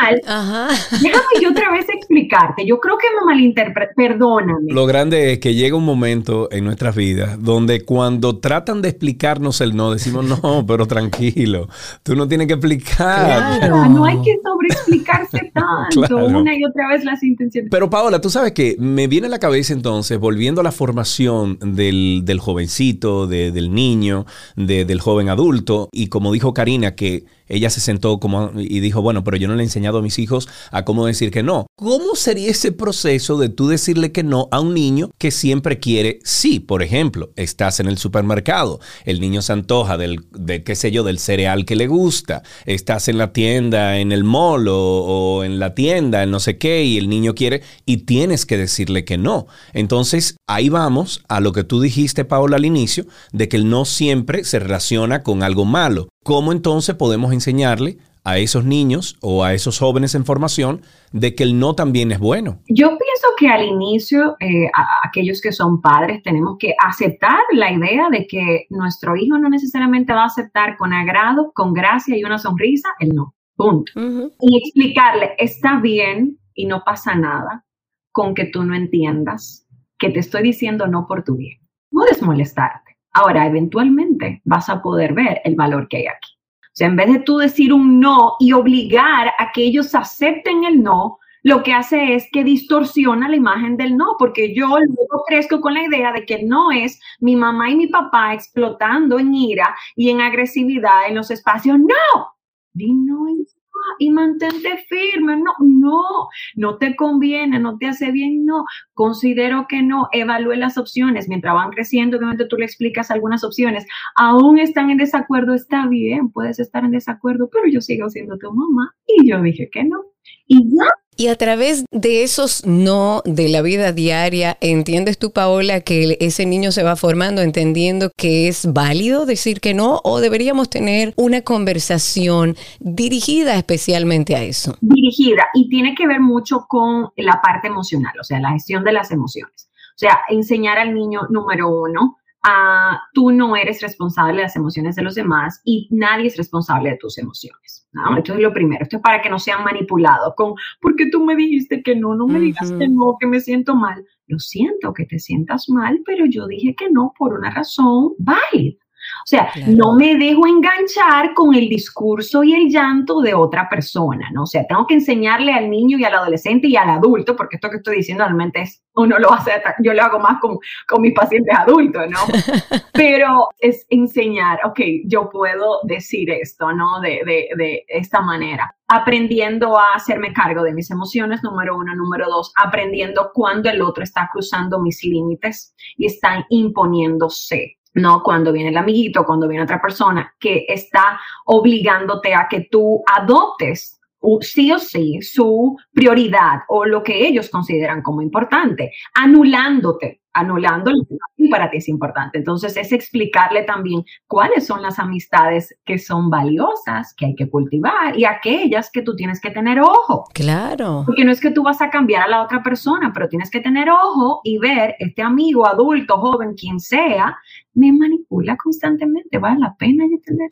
mal. 0.00 0.20
Ajá. 0.26 0.68
Déjame 1.00 1.24
yo 1.40 1.50
otra 1.50 1.70
vez 1.72 1.86
explicarte. 1.88 2.64
Yo 2.66 2.80
creo 2.80 2.96
que 2.98 3.06
me 3.18 3.26
malinterpreté. 3.26 3.92
Perdóname. 3.94 4.72
Lo 4.72 4.86
grande 4.86 5.32
es 5.32 5.38
que 5.38 5.54
llega 5.54 5.76
un 5.76 5.84
momento 5.84 6.48
en 6.50 6.64
nuestras 6.64 6.96
vidas 6.96 7.36
donde 7.42 7.84
cuando 7.84 8.38
tratan 8.38 8.80
de 8.82 8.88
explicarnos 8.88 9.60
el 9.60 9.76
no, 9.76 9.92
decimos 9.92 10.24
no, 10.24 10.64
pero 10.66 10.86
tranquilo. 10.86 11.68
Tú 12.02 12.16
no 12.16 12.26
tienes 12.26 12.46
que 12.48 12.54
explicar. 12.54 13.58
Claro, 13.58 13.88
no 13.88 14.04
hay 14.04 14.20
que 14.22 14.36
sobreexplicarse 14.42 15.50
tanto 15.54 16.08
Claro. 16.08 16.26
una 16.26 16.56
y 16.56 16.64
otra 16.64 16.88
vez 16.88 17.04
las 17.04 17.22
intenciones. 17.22 17.68
Pero 17.70 17.90
Paola, 17.90 18.20
tú 18.20 18.30
sabes 18.30 18.52
que 18.52 18.76
me 18.78 19.06
viene 19.08 19.26
a 19.26 19.30
la 19.30 19.38
cabeza 19.38 19.72
entonces, 19.72 20.18
volviendo 20.18 20.60
a 20.60 20.64
la 20.64 20.72
formación 20.72 21.58
del, 21.60 22.22
del 22.24 22.38
jovencito, 22.40 23.26
de- 23.26 23.52
del 23.52 23.72
niño, 23.74 24.26
de- 24.56 24.84
del 24.84 25.00
joven 25.00 25.28
adulto, 25.28 25.88
y 25.92 26.08
como 26.08 26.32
dijo 26.32 26.54
Karina, 26.54 26.94
que 26.94 27.24
ella 27.48 27.68
se 27.68 27.80
sentó 27.80 28.18
como 28.18 28.52
y 28.56 28.80
dijo, 28.80 29.02
bueno, 29.02 29.11
pero 29.24 29.36
yo 29.36 29.48
no 29.48 29.54
le 29.54 29.62
he 29.62 29.64
enseñado 29.64 29.98
a 29.98 30.02
mis 30.02 30.18
hijos 30.18 30.48
a 30.70 30.84
cómo 30.84 31.06
decir 31.06 31.30
que 31.30 31.42
no. 31.42 31.66
¿Cómo 31.76 32.14
sería 32.14 32.50
ese 32.50 32.72
proceso 32.72 33.38
de 33.38 33.48
tú 33.48 33.68
decirle 33.68 34.12
que 34.12 34.22
no 34.22 34.48
a 34.50 34.60
un 34.60 34.74
niño 34.74 35.10
que 35.18 35.30
siempre 35.30 35.78
quiere 35.78 36.20
sí? 36.24 36.60
Por 36.60 36.82
ejemplo, 36.82 37.30
estás 37.36 37.80
en 37.80 37.88
el 37.88 37.98
supermercado, 37.98 38.80
el 39.04 39.20
niño 39.20 39.42
se 39.42 39.52
antoja 39.52 39.96
del, 39.96 40.24
de 40.32 40.62
qué 40.64 40.74
sé 40.74 40.90
yo, 40.90 41.04
del 41.04 41.18
cereal 41.18 41.64
que 41.64 41.76
le 41.76 41.86
gusta, 41.86 42.42
estás 42.66 43.08
en 43.08 43.18
la 43.18 43.32
tienda, 43.32 43.98
en 43.98 44.12
el 44.12 44.24
mall 44.24 44.66
o, 44.68 45.44
en 45.44 45.58
la 45.58 45.74
tienda, 45.74 46.22
en 46.22 46.30
no 46.30 46.40
sé 46.40 46.58
qué, 46.58 46.84
y 46.84 46.98
el 46.98 47.08
niño 47.08 47.34
quiere 47.34 47.62
y 47.86 47.98
tienes 47.98 48.46
que 48.46 48.56
decirle 48.56 49.04
que 49.04 49.18
no. 49.18 49.46
Entonces, 49.72 50.36
ahí 50.46 50.68
vamos 50.68 51.22
a 51.28 51.40
lo 51.40 51.52
que 51.52 51.64
tú 51.64 51.80
dijiste, 51.80 52.24
Paola, 52.24 52.56
al 52.56 52.64
inicio, 52.64 53.06
de 53.32 53.48
que 53.48 53.56
el 53.56 53.68
no 53.68 53.84
siempre 53.84 54.44
se 54.44 54.58
relaciona 54.58 55.22
con 55.22 55.42
algo 55.42 55.64
malo. 55.64 56.08
¿Cómo 56.24 56.52
entonces 56.52 56.94
podemos 56.94 57.32
enseñarle 57.32 57.98
a 58.24 58.38
esos 58.38 58.64
niños 58.64 59.16
o 59.20 59.42
a 59.44 59.52
esos 59.52 59.78
jóvenes 59.78 60.14
en 60.14 60.24
formación 60.24 60.82
de 61.12 61.34
que 61.34 61.42
el 61.42 61.58
no 61.58 61.74
también 61.74 62.12
es 62.12 62.18
bueno? 62.18 62.60
Yo 62.68 62.88
pienso 62.88 63.26
que 63.36 63.48
al 63.48 63.64
inicio, 63.64 64.36
eh, 64.40 64.68
a- 64.74 65.06
aquellos 65.08 65.40
que 65.40 65.52
son 65.52 65.80
padres, 65.80 66.22
tenemos 66.22 66.56
que 66.58 66.74
aceptar 66.80 67.38
la 67.52 67.72
idea 67.72 68.08
de 68.10 68.26
que 68.26 68.66
nuestro 68.70 69.16
hijo 69.16 69.38
no 69.38 69.48
necesariamente 69.48 70.12
va 70.12 70.22
a 70.22 70.26
aceptar 70.26 70.76
con 70.76 70.92
agrado, 70.92 71.52
con 71.54 71.72
gracia 71.72 72.16
y 72.16 72.24
una 72.24 72.38
sonrisa 72.38 72.88
el 73.00 73.10
no. 73.10 73.34
Punto. 73.54 73.92
Y 74.40 74.56
explicarle, 74.56 75.32
está 75.38 75.78
bien 75.80 76.38
y 76.54 76.66
no 76.66 76.82
pasa 76.84 77.14
nada 77.14 77.64
con 78.10 78.34
que 78.34 78.46
tú 78.46 78.64
no 78.64 78.74
entiendas 78.74 79.66
que 79.98 80.10
te 80.10 80.20
estoy 80.20 80.42
diciendo 80.42 80.86
no 80.86 81.06
por 81.06 81.22
tu 81.22 81.36
bien. 81.36 81.58
Puedes 81.90 82.22
molestarte. 82.22 82.96
Ahora, 83.12 83.46
eventualmente 83.46 84.40
vas 84.44 84.68
a 84.70 84.80
poder 84.80 85.12
ver 85.12 85.40
el 85.44 85.54
valor 85.54 85.86
que 85.88 85.98
hay 85.98 86.06
aquí. 86.06 86.31
O 86.72 86.74
sea, 86.74 86.88
en 86.88 86.96
vez 86.96 87.12
de 87.12 87.18
tú 87.20 87.36
decir 87.36 87.72
un 87.72 88.00
no 88.00 88.36
y 88.40 88.52
obligar 88.52 89.32
a 89.38 89.52
que 89.52 89.62
ellos 89.62 89.94
acepten 89.94 90.64
el 90.64 90.82
no, 90.82 91.18
lo 91.42 91.62
que 91.62 91.74
hace 91.74 92.14
es 92.14 92.28
que 92.32 92.44
distorsiona 92.44 93.28
la 93.28 93.36
imagen 93.36 93.76
del 93.76 93.96
no, 93.96 94.16
porque 94.18 94.54
yo 94.54 94.68
luego 94.68 95.24
crezco 95.26 95.60
con 95.60 95.74
la 95.74 95.82
idea 95.82 96.12
de 96.12 96.24
que 96.24 96.42
no 96.44 96.70
es 96.70 96.98
mi 97.20 97.36
mamá 97.36 97.68
y 97.70 97.76
mi 97.76 97.88
papá 97.88 98.32
explotando 98.32 99.18
en 99.18 99.34
ira 99.34 99.76
y 99.96 100.08
en 100.10 100.20
agresividad 100.22 101.08
en 101.08 101.16
los 101.16 101.30
espacios. 101.30 101.78
No, 101.78 102.32
di 102.72 102.92
no 102.92 103.26
ya, 103.28 103.61
y 103.98 104.10
mantente 104.10 104.84
firme. 104.88 105.36
No, 105.36 105.52
no, 105.60 106.28
no 106.54 106.78
te 106.78 106.96
conviene, 106.96 107.58
no 107.58 107.78
te 107.78 107.86
hace 107.86 108.10
bien, 108.10 108.44
no. 108.46 108.64
Considero 108.94 109.66
que 109.68 109.82
no. 109.82 110.08
Evalúe 110.12 110.54
las 110.54 110.78
opciones. 110.78 111.28
Mientras 111.28 111.54
van 111.54 111.70
creciendo, 111.70 112.16
obviamente 112.16 112.46
tú 112.46 112.56
le 112.56 112.64
explicas 112.64 113.10
algunas 113.10 113.44
opciones. 113.44 113.86
Aún 114.16 114.58
están 114.58 114.90
en 114.90 114.98
desacuerdo, 114.98 115.54
está 115.54 115.86
bien, 115.86 116.30
puedes 116.30 116.58
estar 116.58 116.84
en 116.84 116.92
desacuerdo, 116.92 117.48
pero 117.52 117.66
yo 117.68 117.80
sigo 117.80 118.08
siendo 118.10 118.38
tu 118.38 118.52
mamá 118.52 118.94
y 119.06 119.28
yo 119.28 119.40
dije 119.42 119.68
que 119.70 119.84
no. 119.84 120.04
Y 120.46 120.76
ya 120.76 120.86
Y 121.22 121.28
a 121.28 121.36
través 121.36 121.84
de 121.92 122.24
esos 122.24 122.66
no 122.66 123.22
de 123.24 123.48
la 123.48 123.62
vida 123.62 123.92
diaria, 123.92 124.58
¿entiendes 124.60 125.18
tú, 125.18 125.30
Paola, 125.30 125.80
que 125.80 126.16
ese 126.18 126.46
niño 126.46 126.72
se 126.72 126.82
va 126.82 126.96
formando 126.96 127.42
entendiendo 127.42 128.10
que 128.16 128.48
es 128.48 128.72
válido 128.72 129.24
decir 129.24 129.60
que 129.60 129.72
no? 129.72 130.00
¿O 130.02 130.18
deberíamos 130.18 130.68
tener 130.68 131.14
una 131.14 131.42
conversación 131.42 132.56
dirigida 132.80 133.54
especialmente 133.56 134.34
a 134.34 134.42
eso? 134.42 134.76
dirigida 134.80 135.44
y 135.54 135.68
tiene 135.68 135.94
que 135.94 136.08
ver 136.08 136.18
mucho 136.18 136.66
con 136.68 137.12
la 137.16 137.40
parte 137.40 137.68
emocional, 137.68 138.14
o 138.20 138.24
sea, 138.24 138.40
la 138.40 138.50
gestión 138.50 138.82
de 138.82 138.90
las 138.90 139.12
emociones. 139.12 139.70
O 139.94 139.98
sea, 139.98 140.22
enseñar 140.28 140.78
al 140.78 140.92
niño, 140.92 141.20
número 141.30 141.68
uno, 141.68 142.16
a 142.42 143.00
tú 143.14 143.30
no 143.30 143.54
eres 143.54 143.80
responsable 143.80 144.38
de 144.38 144.42
las 144.42 144.56
emociones 144.56 144.96
de 144.96 145.02
los 145.02 145.14
demás 145.14 145.60
y 145.64 145.86
nadie 145.92 146.26
es 146.26 146.36
responsable 146.36 146.90
de 146.90 146.96
tus 146.96 147.16
emociones. 147.18 147.81
¿No? 147.92 148.16
Esto 148.16 148.34
es 148.34 148.40
lo 148.40 148.52
primero. 148.52 148.82
Esto 148.82 148.96
es 148.96 149.02
para 149.02 149.20
que 149.22 149.30
no 149.30 149.38
sean 149.38 149.64
manipulados 149.64 150.34
con, 150.34 150.54
¿por 150.80 150.96
qué 150.96 151.08
tú 151.10 151.24
me 151.24 151.36
dijiste 151.36 151.82
que 151.82 151.94
no? 151.94 152.14
No 152.14 152.26
me 152.26 152.40
digas 152.40 152.72
que 152.72 152.88
no, 152.88 153.16
que 153.20 153.26
me 153.26 153.40
siento 153.40 153.74
mal. 153.74 154.04
Lo 154.26 154.38
siento 154.38 154.92
que 154.94 155.04
te 155.04 155.18
sientas 155.18 155.68
mal, 155.68 156.00
pero 156.04 156.24
yo 156.26 156.46
dije 156.46 156.74
que 156.74 156.90
no 156.90 157.12
por 157.18 157.34
una 157.34 157.50
razón 157.50 158.14
válida. 158.18 158.81
O 159.22 159.26
sea, 159.26 159.50
Claro. 159.52 159.72
no 159.72 159.96
me 159.96 160.16
dejo 160.16 160.46
enganchar 160.46 161.34
con 161.34 161.54
el 161.54 161.68
discurso 161.68 162.42
y 162.44 162.54
el 162.54 162.68
llanto 162.70 163.20
de 163.20 163.34
otra 163.34 163.68
persona, 163.68 164.30
¿no? 164.32 164.42
O 164.42 164.46
sea, 164.46 164.66
tengo 164.66 164.86
que 164.86 164.94
enseñarle 164.94 165.52
al 165.52 165.70
niño 165.70 165.98
y 165.98 166.04
al 166.04 166.14
adolescente 166.14 166.66
y 166.68 166.76
al 166.76 166.90
adulto, 166.90 167.36
porque 167.36 167.56
esto 167.56 167.70
que 167.70 167.76
estoy 167.76 167.96
diciendo 167.96 168.24
realmente 168.24 168.62
es, 168.62 168.82
uno 168.94 169.18
lo 169.18 169.32
hace, 169.32 169.52
yo 169.82 169.94
lo 169.94 170.02
hago 170.02 170.18
más 170.18 170.38
con, 170.40 170.58
con 170.88 171.00
mis 171.02 171.14
pacientes 171.14 171.56
adultos, 171.56 172.02
¿no? 172.10 172.18
Pero 172.92 173.48
es 173.58 173.86
enseñar, 173.90 174.58
ok, 174.64 174.80
yo 175.06 175.30
puedo 175.30 175.80
decir 175.84 176.30
esto, 176.30 176.72
¿no? 176.72 177.00
De, 177.00 177.20
de, 177.24 177.48
de 177.56 177.84
esta 177.88 178.20
manera. 178.20 178.74
Aprendiendo 178.88 179.78
a 179.78 179.94
hacerme 179.94 180.34
cargo 180.34 180.62
de 180.62 180.74
mis 180.74 180.90
emociones, 180.90 181.42
número 181.42 181.76
uno. 181.76 181.94
Número 181.94 182.26
dos, 182.28 182.52
aprendiendo 182.56 183.30
cuando 183.32 183.70
el 183.70 183.80
otro 183.80 184.02
está 184.04 184.28
cruzando 184.30 184.78
mis 184.80 185.02
límites 185.04 185.74
y 185.96 186.06
está 186.06 186.44
imponiéndose. 186.50 187.78
No 187.94 188.22
cuando 188.22 188.52
viene 188.52 188.70
el 188.70 188.76
amiguito, 188.76 189.24
cuando 189.24 189.48
viene 189.48 189.64
otra 189.64 189.80
persona 189.80 190.34
que 190.38 190.64
está 190.68 191.20
obligándote 191.44 192.34
a 192.34 192.48
que 192.48 192.68
tú 192.70 193.02
adoptes 193.06 194.00
sí 194.40 194.72
o 194.72 194.78
sí 194.78 195.20
su 195.22 195.76
prioridad 195.92 196.60
o 196.68 196.84
lo 196.84 197.02
que 197.02 197.26
ellos 197.26 197.50
consideran 197.50 198.02
como 198.02 198.22
importante, 198.22 198.92
anulándote, 199.14 200.22
anulando 200.32 200.90
lo 200.90 201.04
que 201.04 201.48
para 201.50 201.70
ti 201.70 201.78
es 201.78 201.88
importante. 201.88 202.38
Entonces 202.38 202.76
es 202.76 202.92
explicarle 202.92 203.64
también 203.64 204.02
cuáles 204.26 204.66
son 204.66 204.82
las 204.82 204.98
amistades 204.98 205.76
que 205.84 205.98
son 205.98 206.30
valiosas, 206.30 207.14
que 207.14 207.26
hay 207.26 207.34
que 207.34 207.50
cultivar 207.50 208.18
y 208.18 208.24
aquellas 208.24 208.90
que 208.90 209.02
tú 209.02 209.14
tienes 209.14 209.40
que 209.40 209.50
tener 209.50 209.80
ojo. 209.80 210.24
Claro. 210.32 211.02
Porque 211.06 211.24
no 211.24 211.32
es 211.32 211.40
que 211.40 211.50
tú 211.50 211.62
vas 211.62 211.82
a 211.82 211.90
cambiar 211.90 212.22
a 212.22 212.28
la 212.28 212.42
otra 212.42 212.62
persona, 212.62 213.10
pero 213.12 213.28
tienes 213.28 213.50
que 213.50 213.60
tener 213.60 213.90
ojo 213.90 214.40
y 214.44 214.58
ver 214.58 214.94
este 214.98 215.22
amigo, 215.22 215.66
adulto, 215.66 216.16
joven, 216.16 216.54
quien 216.54 216.80
sea, 216.80 217.36
me 217.74 217.92
manipula 217.92 218.56
constantemente. 218.56 219.38
¿Vale 219.38 219.60
la 219.60 219.74
pena 219.76 220.04
yo 220.10 220.18
tener 220.24 220.48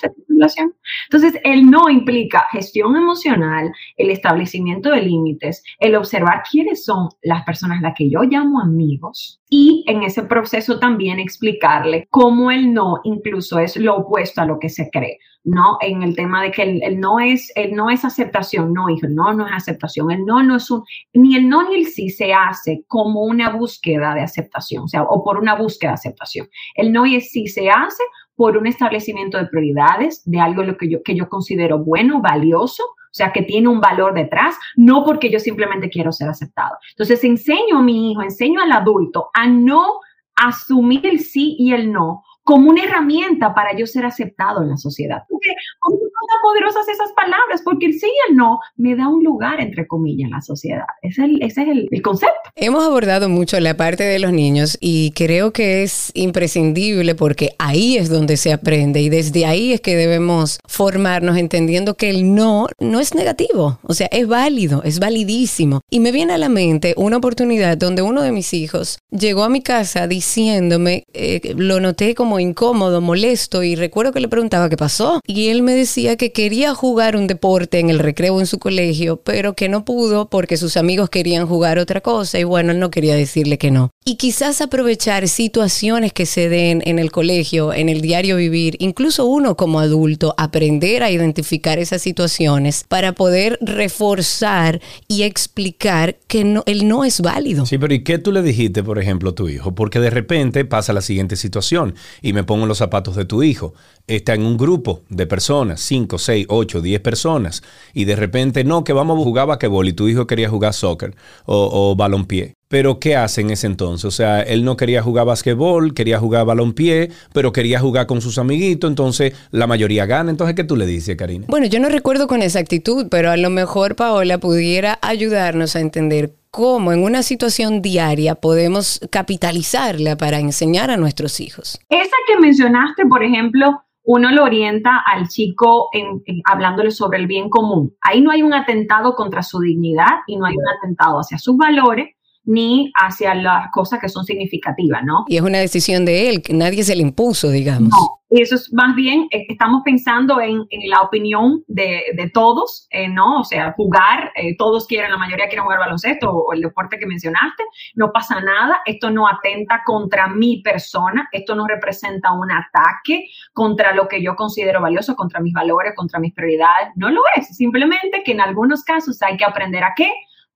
Entonces, 1.10 1.40
el 1.44 1.70
no 1.70 1.88
implica 1.88 2.46
gestión 2.52 2.96
emocional, 2.96 3.72
el 3.96 4.10
establecimiento 4.10 4.90
de 4.90 5.02
límites, 5.02 5.62
el 5.78 5.94
observar 5.96 6.42
quiénes 6.50 6.84
son 6.84 7.08
las 7.22 7.44
personas 7.44 7.82
las 7.82 7.94
que 7.96 8.10
yo 8.10 8.22
llamo 8.22 8.60
amigos 8.60 9.40
y 9.48 9.84
en 9.88 10.02
ese 10.02 10.22
proceso 10.22 10.78
también 10.78 11.18
explicarle 11.18 12.06
cómo 12.10 12.50
el 12.50 12.72
no 12.72 13.00
incluso 13.04 13.58
es 13.58 13.76
lo 13.76 13.96
opuesto 13.96 14.40
a 14.40 14.46
lo 14.46 14.58
que 14.58 14.68
se 14.68 14.90
cree. 14.90 15.18
¿no? 15.44 15.78
En 15.80 16.02
el 16.02 16.14
tema 16.14 16.42
de 16.42 16.50
que 16.50 16.62
el, 16.62 16.82
el 16.82 17.00
no 17.00 17.18
es, 17.18 17.50
el 17.54 17.74
no 17.74 17.90
es 17.90 18.04
aceptación, 18.04 18.72
no, 18.72 18.90
hijo, 18.90 19.06
el 19.06 19.14
no 19.14 19.32
no 19.32 19.46
es 19.46 19.52
aceptación, 19.54 20.10
el 20.10 20.24
no 20.24 20.42
no 20.42 20.56
es 20.56 20.70
un, 20.70 20.84
ni 21.14 21.36
el 21.36 21.48
no 21.48 21.68
ni 21.68 21.76
el 21.76 21.86
sí 21.86 22.10
se 22.10 22.34
hace 22.34 22.84
como 22.86 23.22
una 23.22 23.50
búsqueda 23.50 24.14
de 24.14 24.20
aceptación, 24.20 24.84
o 24.84 24.88
sea, 24.88 25.02
o 25.02 25.24
por 25.24 25.38
una 25.38 25.54
búsqueda 25.54 25.92
de 25.92 25.94
aceptación. 25.94 26.48
El 26.74 26.92
no 26.92 27.06
y 27.06 27.14
el 27.14 27.22
sí 27.22 27.46
se 27.46 27.70
hace 27.70 28.02
por 28.40 28.56
un 28.56 28.66
establecimiento 28.66 29.36
de 29.36 29.48
prioridades, 29.48 30.22
de 30.24 30.40
algo 30.40 30.62
lo 30.62 30.78
que 30.78 30.88
yo, 30.88 31.02
que 31.02 31.14
yo 31.14 31.28
considero 31.28 31.78
bueno, 31.78 32.22
valioso, 32.22 32.82
o 32.82 33.12
sea, 33.12 33.32
que 33.32 33.42
tiene 33.42 33.68
un 33.68 33.82
valor 33.82 34.14
detrás, 34.14 34.56
no 34.76 35.04
porque 35.04 35.30
yo 35.30 35.38
simplemente 35.38 35.90
quiero 35.90 36.10
ser 36.10 36.30
aceptado. 36.30 36.78
Entonces, 36.92 37.22
enseño 37.22 37.76
a 37.76 37.82
mi 37.82 38.10
hijo, 38.10 38.22
enseño 38.22 38.62
al 38.62 38.72
adulto 38.72 39.28
a 39.34 39.46
no 39.46 40.00
asumir 40.36 41.04
el 41.04 41.20
sí 41.20 41.54
y 41.58 41.74
el 41.74 41.92
no 41.92 42.24
como 42.42 42.70
una 42.70 42.82
herramienta 42.84 43.54
para 43.54 43.76
yo 43.76 43.86
ser 43.86 44.06
aceptado 44.06 44.62
en 44.62 44.70
la 44.70 44.78
sociedad. 44.78 45.22
Porque 45.28 45.50
son 45.82 45.98
tan 45.98 46.42
poderosas 46.42 46.88
esas 46.88 47.12
palabras, 47.12 47.60
porque 47.62 47.86
el 47.86 47.92
sí 47.92 48.10
no 48.32 48.60
me 48.76 48.96
da 48.96 49.08
un 49.08 49.22
lugar, 49.24 49.60
entre 49.60 49.86
comillas, 49.86 50.26
en 50.26 50.30
la 50.30 50.40
sociedad. 50.40 50.84
Ese 51.02 51.24
es, 51.40 51.58
el, 51.58 51.88
concepto. 52.02 52.34
Hemos 52.56 52.84
abordado 52.84 53.28
mucho 53.28 53.58
la 53.60 53.76
parte 53.76 54.04
de 54.04 54.18
los 54.18 54.32
niños 54.32 54.76
y 54.80 55.12
creo 55.12 55.52
que 55.52 55.82
es 55.82 56.10
imprescindible 56.14 57.14
porque 57.14 57.50
ahí 57.58 57.96
es 57.96 58.08
donde 58.08 58.36
se 58.36 58.52
aprende 58.52 59.00
y 59.00 59.08
desde 59.08 59.46
ahí 59.46 59.72
es 59.72 59.80
que 59.80 59.96
debemos 59.96 60.58
formarnos 60.66 61.36
entendiendo 61.36 61.94
que 61.94 62.10
el 62.10 62.34
no 62.34 62.66
no 62.78 63.00
es 63.00 63.14
negativo, 63.14 63.78
o 63.82 63.94
sea, 63.94 64.08
es 64.10 64.26
válido, 64.26 64.82
es 64.84 64.98
validísimo. 64.98 65.80
Y 65.90 66.00
me 66.00 66.12
viene 66.12 66.34
a 66.34 66.38
la 66.38 66.48
mente 66.48 66.94
una 66.96 67.18
oportunidad 67.18 67.76
donde 67.76 68.02
uno 68.02 68.22
de 68.22 68.32
mis 68.32 68.52
hijos 68.54 68.98
llegó 69.10 69.44
a 69.44 69.48
mi 69.48 69.62
casa 69.62 70.06
diciéndome, 70.06 71.04
eh, 71.12 71.54
lo 71.56 71.80
noté 71.80 72.14
como 72.14 72.40
incómodo, 72.40 73.00
molesto 73.00 73.62
y 73.62 73.74
recuerdo 73.76 74.12
que 74.12 74.20
le 74.20 74.28
preguntaba 74.28 74.68
qué 74.68 74.76
pasó 74.76 75.20
y 75.26 75.48
él 75.48 75.62
me 75.62 75.74
decía 75.74 76.16
que 76.16 76.32
quería 76.32 76.74
jugar 76.74 77.16
un 77.16 77.26
deporte 77.26 77.78
en 77.78 77.90
el 77.90 77.98
recreo 77.98 78.19
en 78.24 78.46
su 78.46 78.58
colegio, 78.58 79.16
pero 79.16 79.54
que 79.54 79.68
no 79.68 79.84
pudo 79.84 80.28
porque 80.28 80.56
sus 80.56 80.76
amigos 80.76 81.10
querían 81.10 81.46
jugar 81.46 81.78
otra 81.78 82.00
cosa 82.00 82.38
y 82.38 82.44
bueno, 82.44 82.72
él 82.72 82.78
no 82.78 82.90
quería 82.90 83.14
decirle 83.14 83.58
que 83.58 83.70
no. 83.70 83.90
Y 84.04 84.16
quizás 84.16 84.60
aprovechar 84.60 85.28
situaciones 85.28 86.12
que 86.12 86.26
se 86.26 86.48
den 86.48 86.82
en 86.84 86.98
el 86.98 87.10
colegio, 87.10 87.72
en 87.72 87.88
el 87.88 88.00
diario 88.00 88.36
vivir, 88.36 88.76
incluso 88.78 89.26
uno 89.26 89.56
como 89.56 89.80
adulto, 89.80 90.34
aprender 90.36 91.02
a 91.02 91.10
identificar 91.10 91.78
esas 91.78 92.02
situaciones 92.02 92.84
para 92.88 93.12
poder 93.12 93.58
reforzar 93.60 94.80
y 95.08 95.22
explicar 95.22 96.16
que 96.26 96.44
no, 96.44 96.62
él 96.66 96.88
no 96.88 97.04
es 97.04 97.20
válido. 97.20 97.66
Sí, 97.66 97.78
pero 97.78 97.94
¿y 97.94 98.04
qué 98.04 98.18
tú 98.18 98.32
le 98.32 98.42
dijiste, 98.42 98.82
por 98.82 98.98
ejemplo, 98.98 99.30
a 99.30 99.34
tu 99.34 99.48
hijo? 99.48 99.74
Porque 99.74 100.00
de 100.00 100.10
repente 100.10 100.64
pasa 100.64 100.92
la 100.92 101.02
siguiente 101.02 101.36
situación 101.36 101.94
y 102.22 102.32
me 102.32 102.44
pongo 102.44 102.62
en 102.62 102.68
los 102.68 102.78
zapatos 102.78 103.16
de 103.16 103.24
tu 103.24 103.42
hijo. 103.42 103.74
Está 104.06 104.34
en 104.34 104.42
un 104.42 104.56
grupo 104.56 105.02
de 105.08 105.26
personas, 105.26 105.80
5, 105.82 106.18
6, 106.18 106.46
8, 106.48 106.80
10 106.80 107.00
personas, 107.00 107.62
y 107.94 108.06
de 108.06 108.09
repente 108.16 108.64
no, 108.64 108.84
que 108.84 108.92
vamos 108.92 109.18
a 109.18 109.22
jugar 109.22 109.46
basquetbol 109.46 109.88
y 109.88 109.92
tu 109.92 110.08
hijo 110.08 110.26
quería 110.26 110.48
jugar 110.48 110.72
soccer 110.72 111.14
o, 111.44 111.70
o 111.72 111.96
balompié. 111.96 112.54
Pero 112.68 113.00
¿qué 113.00 113.16
hace 113.16 113.40
en 113.40 113.50
ese 113.50 113.66
entonces? 113.66 114.04
O 114.04 114.10
sea, 114.12 114.42
él 114.42 114.64
no 114.64 114.76
quería 114.76 115.02
jugar 115.02 115.26
basquetbol, 115.26 115.92
quería 115.92 116.20
jugar 116.20 116.46
balompié, 116.46 117.10
pero 117.32 117.52
quería 117.52 117.80
jugar 117.80 118.06
con 118.06 118.20
sus 118.20 118.38
amiguitos, 118.38 118.88
entonces 118.88 119.34
la 119.50 119.66
mayoría 119.66 120.06
gana. 120.06 120.30
Entonces, 120.30 120.54
¿qué 120.54 120.62
tú 120.62 120.76
le 120.76 120.86
dices, 120.86 121.16
Karina? 121.16 121.46
Bueno, 121.48 121.66
yo 121.66 121.80
no 121.80 121.88
recuerdo 121.88 122.28
con 122.28 122.42
exactitud, 122.42 123.08
pero 123.10 123.32
a 123.32 123.36
lo 123.36 123.50
mejor 123.50 123.96
Paola 123.96 124.38
pudiera 124.38 125.00
ayudarnos 125.02 125.74
a 125.74 125.80
entender 125.80 126.34
cómo 126.52 126.92
en 126.92 127.02
una 127.02 127.22
situación 127.22 127.82
diaria 127.82 128.36
podemos 128.36 129.00
capitalizarla 129.10 130.16
para 130.16 130.38
enseñar 130.38 130.90
a 130.90 130.96
nuestros 130.96 131.40
hijos. 131.40 131.80
Esa 131.88 132.16
que 132.26 132.38
mencionaste, 132.38 133.04
por 133.06 133.24
ejemplo, 133.24 133.82
uno 134.02 134.30
lo 134.30 134.44
orienta 134.44 134.98
al 134.98 135.28
chico 135.28 135.88
en, 135.92 136.22
hablándole 136.44 136.90
sobre 136.90 137.18
el 137.18 137.26
bien 137.26 137.48
común. 137.48 137.94
Ahí 138.00 138.20
no 138.20 138.30
hay 138.30 138.42
un 138.42 138.54
atentado 138.54 139.14
contra 139.14 139.42
su 139.42 139.60
dignidad 139.60 140.20
y 140.26 140.36
no 140.36 140.46
hay 140.46 140.56
un 140.56 140.68
atentado 140.68 141.18
hacia 141.18 141.38
sus 141.38 141.56
valores, 141.56 142.14
ni 142.50 142.92
hacia 142.96 143.32
las 143.32 143.70
cosas 143.70 144.00
que 144.00 144.08
son 144.08 144.24
significativas, 144.24 145.04
¿no? 145.04 145.24
Y 145.28 145.36
es 145.36 145.42
una 145.42 145.58
decisión 145.58 146.04
de 146.04 146.28
él, 146.28 146.42
que 146.42 146.52
nadie 146.52 146.82
se 146.82 146.96
le 146.96 147.02
impuso, 147.02 147.48
digamos. 147.48 147.90
No, 147.90 148.20
eso 148.28 148.56
es 148.56 148.72
más 148.72 148.96
bien, 148.96 149.28
eh, 149.30 149.46
estamos 149.48 149.82
pensando 149.84 150.40
en, 150.40 150.66
la 150.88 151.02
opinión 151.02 151.62
de, 151.68 152.02
todos, 152.34 152.88
eh, 152.90 153.08
¿no? 153.08 153.38
O 153.40 153.44
sea, 153.44 153.72
jugar, 153.76 154.32
eh, 154.34 154.56
todos 154.56 154.88
quieren, 154.88 155.12
la 155.12 155.16
mayoría 155.16 155.46
quieren 155.46 155.62
jugar 155.62 155.78
baloncesto 155.78 156.28
o, 156.28 156.52
el 156.52 156.60
deporte 156.60 156.98
que 156.98 157.06
mencionaste, 157.06 157.62
no 157.94 158.10
pasa 158.10 158.40
nada, 158.40 158.80
esto 158.84 159.10
no 159.10 159.28
atenta 159.28 159.82
contra 159.86 160.26
mi 160.26 160.60
persona, 160.60 161.28
esto 161.30 161.54
no 161.54 161.68
representa 161.68 162.32
un 162.32 162.50
ataque 162.50 163.26
contra 163.52 163.94
lo 163.94 164.08
que 164.08 164.20
yo 164.22 164.34
considero 164.34 164.80
valioso, 164.80 165.14
contra 165.14 165.38
mis 165.38 165.52
valores, 165.52 165.92
contra 165.94 166.18
mis 166.18 166.34
prioridades, 166.34 166.88
no 166.96 167.10
lo 167.10 167.20
es, 167.36 167.56
simplemente 167.56 168.24
que 168.24 168.32
en 168.32 168.40
algunos 168.40 168.82
casos 168.82 169.22
hay 169.22 169.36
que 169.36 169.44
aprender 169.44 169.84
a 169.84 169.92
qué, 169.94 170.10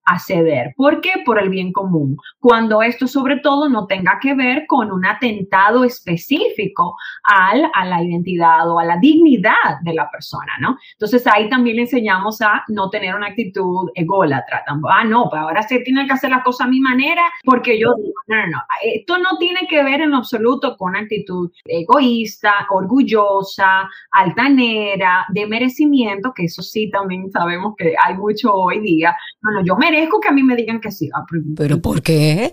a 0.04 0.18
ceder. 0.18 0.74
¿Por 0.76 1.00
qué? 1.00 1.22
Por 1.24 1.38
el 1.38 1.48
bien 1.48 1.72
común. 1.72 2.16
Cuando 2.38 2.82
esto 2.82 3.06
sobre 3.06 3.38
todo 3.38 3.68
no 3.68 3.86
tenga 3.86 4.18
que 4.20 4.34
ver 4.34 4.66
con 4.66 4.92
un 4.92 5.06
atentado 5.06 5.84
específico 5.84 6.96
al, 7.22 7.70
a 7.72 7.84
la 7.86 8.02
identidad 8.02 8.70
o 8.70 8.78
a 8.78 8.84
la 8.84 8.98
dignidad 8.98 9.80
de 9.82 9.94
la 9.94 10.10
persona, 10.10 10.52
¿no? 10.60 10.76
Entonces 10.92 11.26
ahí 11.26 11.48
también 11.48 11.76
le 11.76 11.82
enseñamos 11.82 12.40
a 12.42 12.64
no 12.68 12.90
tener 12.90 13.14
una 13.14 13.28
actitud 13.28 13.90
ególatra. 13.94 14.64
Ah, 14.90 15.04
no, 15.04 15.28
pues 15.30 15.40
ahora 15.40 15.62
se 15.62 15.80
tiene 15.80 16.06
que 16.06 16.12
hacer 16.12 16.30
las 16.30 16.42
cosas 16.42 16.66
a 16.66 16.70
mi 16.70 16.80
manera 16.80 17.22
porque 17.44 17.78
yo 17.78 17.94
digo, 17.96 18.12
no, 18.26 18.36
no, 18.36 18.46
no. 18.46 18.62
Esto 18.82 19.18
no 19.18 19.38
tiene 19.38 19.66
que 19.68 19.82
ver 19.82 20.00
en 20.00 20.14
absoluto 20.14 20.76
con 20.76 20.96
actitud 20.96 21.50
egoísta, 21.64 22.66
orgullosa, 22.70 23.88
altanera, 24.10 25.26
de 25.30 25.46
merecimiento, 25.46 26.32
que 26.34 26.44
eso 26.44 26.62
sí 26.62 26.90
también 26.90 27.30
sabemos 27.30 27.74
que 27.76 27.94
hay 28.02 28.14
mucho 28.16 28.52
hoy 28.54 28.80
día. 28.80 29.14
No, 29.42 29.52
no, 29.52 29.64
yo 29.64 29.76
me 29.76 29.90
merezco 29.94 30.20
que 30.20 30.28
a 30.28 30.32
mí 30.32 30.42
me 30.42 30.56
digan 30.56 30.80
que 30.80 30.90
sí. 30.90 31.08
Ah, 31.14 31.24
¿Pero 31.56 31.80
por 31.80 32.02
qué? 32.02 32.50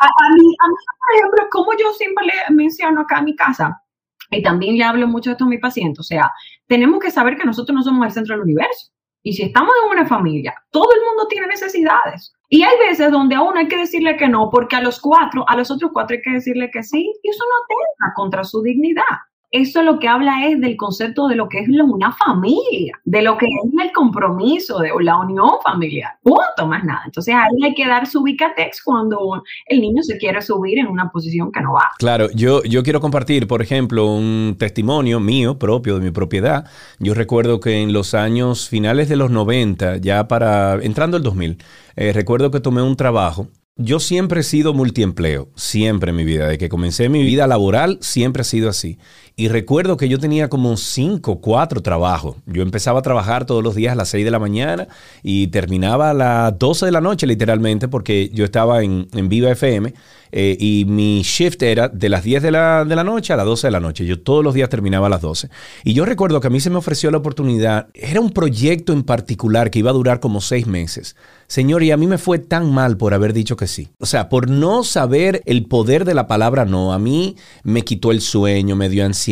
a, 0.00 0.34
mí, 0.34 0.56
por 0.58 1.16
ejemplo, 1.16 1.48
como 1.50 1.72
yo 1.78 1.92
siempre 1.92 2.26
le 2.26 2.54
menciono 2.54 3.02
acá 3.02 3.18
en 3.18 3.24
mi 3.26 3.36
casa, 3.36 3.82
y 4.30 4.42
también 4.42 4.78
le 4.78 4.84
hablo 4.84 5.06
mucho 5.08 5.30
de 5.30 5.32
esto 5.32 5.44
a 5.44 5.48
mi 5.48 5.58
paciente, 5.58 6.00
o 6.00 6.04
sea, 6.04 6.30
tenemos 6.66 7.00
que 7.00 7.10
saber 7.10 7.36
que 7.36 7.44
nosotros 7.44 7.74
no 7.74 7.82
somos 7.82 8.06
el 8.06 8.12
centro 8.12 8.34
del 8.34 8.44
universo. 8.44 8.92
Y 9.22 9.34
si 9.34 9.42
estamos 9.42 9.74
en 9.84 9.90
una 9.90 10.06
familia, 10.06 10.54
todo 10.70 10.88
el 10.94 11.00
mundo 11.06 11.26
tiene 11.28 11.46
necesidades. 11.46 12.32
Y 12.48 12.62
hay 12.62 12.78
veces 12.78 13.10
donde 13.10 13.34
a 13.34 13.42
uno 13.42 13.58
hay 13.58 13.68
que 13.68 13.76
decirle 13.76 14.16
que 14.16 14.28
no, 14.28 14.48
porque 14.50 14.76
a 14.76 14.80
los 14.80 14.98
cuatro, 14.98 15.44
a 15.46 15.56
los 15.56 15.70
otros 15.70 15.90
cuatro 15.92 16.16
hay 16.16 16.22
que 16.22 16.30
decirle 16.30 16.70
que 16.72 16.82
sí, 16.82 17.12
y 17.22 17.28
eso 17.28 17.44
no 17.44 17.64
atenta 17.64 18.14
contra 18.14 18.44
su 18.44 18.62
dignidad 18.62 19.04
eso 19.50 19.82
lo 19.82 19.98
que 19.98 20.06
habla 20.06 20.46
es 20.46 20.60
del 20.60 20.76
concepto 20.76 21.26
de 21.26 21.34
lo 21.34 21.48
que 21.48 21.58
es 21.58 21.68
una 21.68 22.12
familia, 22.12 23.00
de 23.04 23.22
lo 23.22 23.36
que 23.36 23.46
es 23.46 23.82
el 23.82 23.92
compromiso, 23.92 24.78
de 24.78 24.90
la 25.00 25.18
unión 25.18 25.50
familiar. 25.64 26.12
Punto, 26.22 26.66
más 26.66 26.84
nada. 26.84 27.02
Entonces 27.06 27.34
ahí 27.34 27.64
hay 27.64 27.74
que 27.74 27.86
dar 27.86 28.06
su 28.06 28.20
ubicatex 28.20 28.82
cuando 28.82 29.42
el 29.66 29.80
niño 29.80 30.02
se 30.02 30.18
quiere 30.18 30.40
subir 30.40 30.78
en 30.78 30.86
una 30.86 31.10
posición 31.10 31.50
que 31.50 31.60
no 31.60 31.72
va. 31.72 31.90
Claro, 31.98 32.28
yo, 32.32 32.62
yo 32.62 32.82
quiero 32.82 33.00
compartir, 33.00 33.48
por 33.48 33.60
ejemplo, 33.60 34.06
un 34.06 34.56
testimonio 34.58 35.18
mío 35.18 35.58
propio 35.58 35.98
de 35.98 36.04
mi 36.04 36.10
propiedad. 36.10 36.66
Yo 36.98 37.14
recuerdo 37.14 37.58
que 37.58 37.82
en 37.82 37.92
los 37.92 38.14
años 38.14 38.68
finales 38.68 39.08
de 39.08 39.16
los 39.16 39.30
90, 39.30 39.96
ya 39.96 40.28
para 40.28 40.74
entrando 40.74 41.16
el 41.16 41.22
2000, 41.22 41.58
eh, 41.96 42.12
recuerdo 42.12 42.50
que 42.50 42.60
tomé 42.60 42.82
un 42.82 42.96
trabajo 42.96 43.48
yo 43.82 43.98
siempre 43.98 44.40
he 44.40 44.42
sido 44.42 44.74
multiempleo, 44.74 45.48
siempre 45.56 46.10
en 46.10 46.16
mi 46.16 46.24
vida. 46.24 46.46
De 46.48 46.58
que 46.58 46.68
comencé 46.68 47.08
mi 47.08 47.22
vida 47.22 47.46
laboral, 47.46 47.98
siempre 48.02 48.42
ha 48.42 48.44
sido 48.44 48.68
así. 48.68 48.98
Y 49.40 49.48
recuerdo 49.48 49.96
que 49.96 50.06
yo 50.06 50.18
tenía 50.18 50.50
como 50.50 50.76
cinco, 50.76 51.40
cuatro 51.40 51.80
trabajos. 51.80 52.36
Yo 52.44 52.60
empezaba 52.60 52.98
a 52.98 53.02
trabajar 53.02 53.46
todos 53.46 53.64
los 53.64 53.74
días 53.74 53.92
a 53.92 53.94
las 53.94 54.10
6 54.10 54.22
de 54.22 54.30
la 54.30 54.38
mañana 54.38 54.86
y 55.22 55.46
terminaba 55.46 56.10
a 56.10 56.12
las 56.12 56.58
12 56.58 56.84
de 56.84 56.92
la 56.92 57.00
noche, 57.00 57.26
literalmente, 57.26 57.88
porque 57.88 58.28
yo 58.34 58.44
estaba 58.44 58.82
en, 58.82 59.08
en 59.14 59.30
Viva 59.30 59.50
FM 59.50 59.94
eh, 60.32 60.56
y 60.60 60.84
mi 60.86 61.22
shift 61.22 61.62
era 61.62 61.88
de 61.88 62.08
las 62.08 62.22
10 62.22 62.42
de 62.42 62.50
la, 62.50 62.84
de 62.84 62.94
la 62.94 63.02
noche 63.02 63.32
a 63.32 63.36
las 63.36 63.46
12 63.46 63.66
de 63.66 63.70
la 63.70 63.80
noche. 63.80 64.06
Yo 64.06 64.20
todos 64.20 64.44
los 64.44 64.54
días 64.54 64.68
terminaba 64.68 65.06
a 65.06 65.10
las 65.10 65.22
12. 65.22 65.48
Y 65.84 65.94
yo 65.94 66.04
recuerdo 66.04 66.40
que 66.40 66.46
a 66.46 66.50
mí 66.50 66.60
se 66.60 66.70
me 66.70 66.76
ofreció 66.76 67.10
la 67.10 67.18
oportunidad, 67.18 67.88
era 67.94 68.20
un 68.20 68.30
proyecto 68.30 68.92
en 68.92 69.02
particular 69.02 69.70
que 69.70 69.80
iba 69.80 69.90
a 69.90 69.94
durar 69.94 70.20
como 70.20 70.40
seis 70.40 70.66
meses. 70.66 71.16
Señor, 71.46 71.82
y 71.82 71.90
a 71.90 71.96
mí 71.96 72.06
me 72.06 72.18
fue 72.18 72.38
tan 72.38 72.70
mal 72.72 72.96
por 72.96 73.12
haber 73.12 73.32
dicho 73.32 73.56
que 73.56 73.66
sí. 73.66 73.88
O 73.98 74.06
sea, 74.06 74.28
por 74.28 74.48
no 74.48 74.84
saber 74.84 75.42
el 75.46 75.66
poder 75.66 76.04
de 76.04 76.14
la 76.14 76.28
palabra 76.28 76.64
no. 76.64 76.92
A 76.92 76.98
mí 77.00 77.34
me 77.64 77.82
quitó 77.82 78.12
el 78.12 78.20
sueño, 78.20 78.76
me 78.76 78.88
dio 78.88 79.04
ansiedad. 79.04 79.29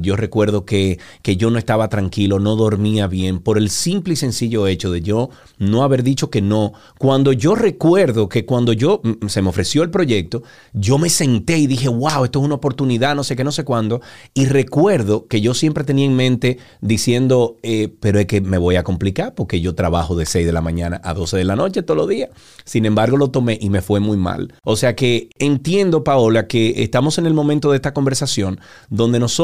Yo 0.00 0.16
recuerdo 0.16 0.64
que, 0.64 0.98
que 1.22 1.36
yo 1.36 1.50
no 1.50 1.58
estaba 1.58 1.88
tranquilo, 1.88 2.38
no 2.38 2.56
dormía 2.56 3.06
bien, 3.06 3.38
por 3.38 3.58
el 3.58 3.70
simple 3.70 4.14
y 4.14 4.16
sencillo 4.16 4.66
hecho 4.66 4.90
de 4.90 5.00
yo 5.00 5.30
no 5.58 5.82
haber 5.82 6.02
dicho 6.02 6.30
que 6.30 6.42
no. 6.42 6.72
Cuando 6.98 7.32
yo 7.32 7.54
recuerdo 7.54 8.28
que 8.28 8.44
cuando 8.44 8.72
yo 8.72 9.00
mm, 9.02 9.26
se 9.28 9.42
me 9.42 9.48
ofreció 9.48 9.82
el 9.82 9.90
proyecto, 9.90 10.42
yo 10.72 10.98
me 10.98 11.08
senté 11.08 11.58
y 11.58 11.66
dije, 11.66 11.88
wow, 11.88 12.24
esto 12.24 12.40
es 12.40 12.44
una 12.44 12.56
oportunidad, 12.56 13.16
no 13.16 13.24
sé 13.24 13.36
qué, 13.36 13.44
no 13.44 13.52
sé 13.52 13.64
cuándo. 13.64 14.00
Y 14.34 14.46
recuerdo 14.46 15.26
que 15.26 15.40
yo 15.40 15.54
siempre 15.54 15.84
tenía 15.84 16.06
en 16.06 16.14
mente 16.14 16.58
diciendo, 16.80 17.56
eh, 17.62 17.88
pero 18.00 18.18
es 18.18 18.26
que 18.26 18.40
me 18.40 18.58
voy 18.58 18.76
a 18.76 18.84
complicar 18.84 19.34
porque 19.34 19.60
yo 19.60 19.74
trabajo 19.74 20.14
de 20.14 20.26
6 20.26 20.46
de 20.46 20.52
la 20.52 20.60
mañana 20.60 21.00
a 21.04 21.14
12 21.14 21.36
de 21.36 21.44
la 21.44 21.56
noche 21.56 21.82
todos 21.82 21.98
los 21.98 22.08
días. 22.08 22.30
Sin 22.64 22.84
embargo, 22.84 23.16
lo 23.16 23.30
tomé 23.30 23.58
y 23.60 23.70
me 23.70 23.82
fue 23.82 24.00
muy 24.00 24.16
mal. 24.16 24.54
O 24.64 24.76
sea 24.76 24.94
que 24.94 25.30
entiendo, 25.38 26.04
Paola, 26.04 26.46
que 26.46 26.82
estamos 26.82 27.18
en 27.18 27.26
el 27.26 27.34
momento 27.34 27.70
de 27.70 27.76
esta 27.76 27.94
conversación 27.94 28.60
donde 28.90 29.18
nosotros 29.18 29.37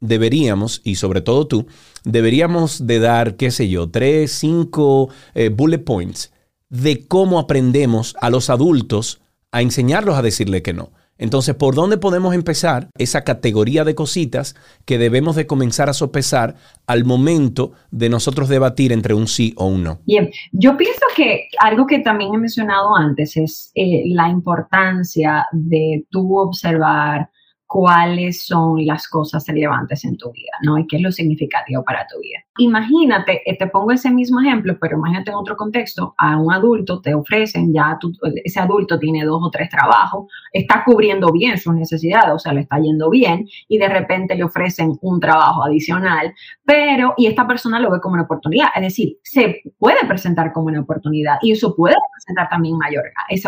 deberíamos, 0.00 0.80
y 0.84 0.96
sobre 0.96 1.20
todo 1.20 1.46
tú, 1.46 1.66
deberíamos 2.04 2.86
de 2.86 2.98
dar, 2.98 3.36
qué 3.36 3.50
sé 3.50 3.68
yo, 3.68 3.88
tres, 3.88 4.32
cinco 4.32 5.08
eh, 5.34 5.48
bullet 5.48 5.78
points 5.78 6.32
de 6.68 7.06
cómo 7.06 7.38
aprendemos 7.38 8.16
a 8.20 8.30
los 8.30 8.50
adultos 8.50 9.20
a 9.52 9.62
enseñarlos 9.62 10.16
a 10.16 10.22
decirle 10.22 10.62
que 10.62 10.72
no. 10.72 10.90
Entonces, 11.18 11.54
¿por 11.54 11.74
dónde 11.74 11.96
podemos 11.96 12.34
empezar 12.34 12.88
esa 12.98 13.22
categoría 13.22 13.84
de 13.84 13.94
cositas 13.94 14.54
que 14.84 14.98
debemos 14.98 15.34
de 15.34 15.46
comenzar 15.46 15.88
a 15.88 15.94
sopesar 15.94 16.56
al 16.86 17.04
momento 17.04 17.72
de 17.90 18.10
nosotros 18.10 18.50
debatir 18.50 18.92
entre 18.92 19.14
un 19.14 19.26
sí 19.26 19.54
o 19.56 19.66
un 19.66 19.82
no? 19.82 20.00
Bien, 20.04 20.30
yo 20.52 20.76
pienso 20.76 21.00
que 21.16 21.48
algo 21.58 21.86
que 21.86 22.00
también 22.00 22.34
he 22.34 22.38
mencionado 22.38 22.94
antes 22.94 23.36
es 23.36 23.70
eh, 23.74 24.02
la 24.08 24.28
importancia 24.28 25.46
de 25.52 26.04
tú 26.10 26.36
observar 26.36 27.30
cuáles 27.76 28.42
son 28.42 28.86
las 28.86 29.06
cosas 29.06 29.46
relevantes 29.46 30.02
en 30.06 30.16
tu 30.16 30.32
vida, 30.32 30.52
¿no? 30.62 30.78
Y 30.78 30.86
qué 30.86 30.96
es 30.96 31.02
lo 31.02 31.12
significativo 31.12 31.84
para 31.84 32.06
tu 32.06 32.18
vida. 32.18 32.38
Imagínate, 32.58 33.42
eh, 33.44 33.56
te 33.56 33.66
pongo 33.66 33.92
ese 33.92 34.10
mismo 34.10 34.40
ejemplo, 34.40 34.76
pero 34.80 34.98
imagínate 34.98 35.30
en 35.30 35.36
otro 35.36 35.56
contexto, 35.56 36.14
a 36.18 36.38
un 36.38 36.52
adulto 36.52 37.00
te 37.00 37.14
ofrecen, 37.14 37.72
ya 37.72 37.98
ese 38.44 38.60
adulto 38.60 38.98
tiene 38.98 39.24
dos 39.24 39.40
o 39.42 39.50
tres 39.50 39.68
trabajos, 39.68 40.26
está 40.52 40.82
cubriendo 40.84 41.32
bien 41.32 41.58
sus 41.58 41.74
necesidades, 41.74 42.32
o 42.34 42.38
sea, 42.38 42.52
le 42.52 42.62
está 42.62 42.78
yendo 42.78 43.10
bien, 43.10 43.46
y 43.68 43.78
de 43.78 43.88
repente 43.88 44.34
le 44.34 44.44
ofrecen 44.44 44.96
un 45.00 45.20
trabajo 45.20 45.64
adicional, 45.64 46.34
pero, 46.64 47.14
y 47.16 47.26
esta 47.26 47.46
persona 47.46 47.80
lo 47.80 47.90
ve 47.90 48.00
como 48.00 48.14
una 48.14 48.24
oportunidad, 48.24 48.68
es 48.74 48.82
decir, 48.82 49.18
se 49.22 49.62
puede 49.78 50.04
presentar 50.06 50.52
como 50.52 50.66
una 50.66 50.80
oportunidad 50.80 51.36
y 51.42 51.52
eso 51.52 51.74
puede 51.74 51.94
representar 51.94 52.48
también 52.48 52.76
mayor 52.76 53.04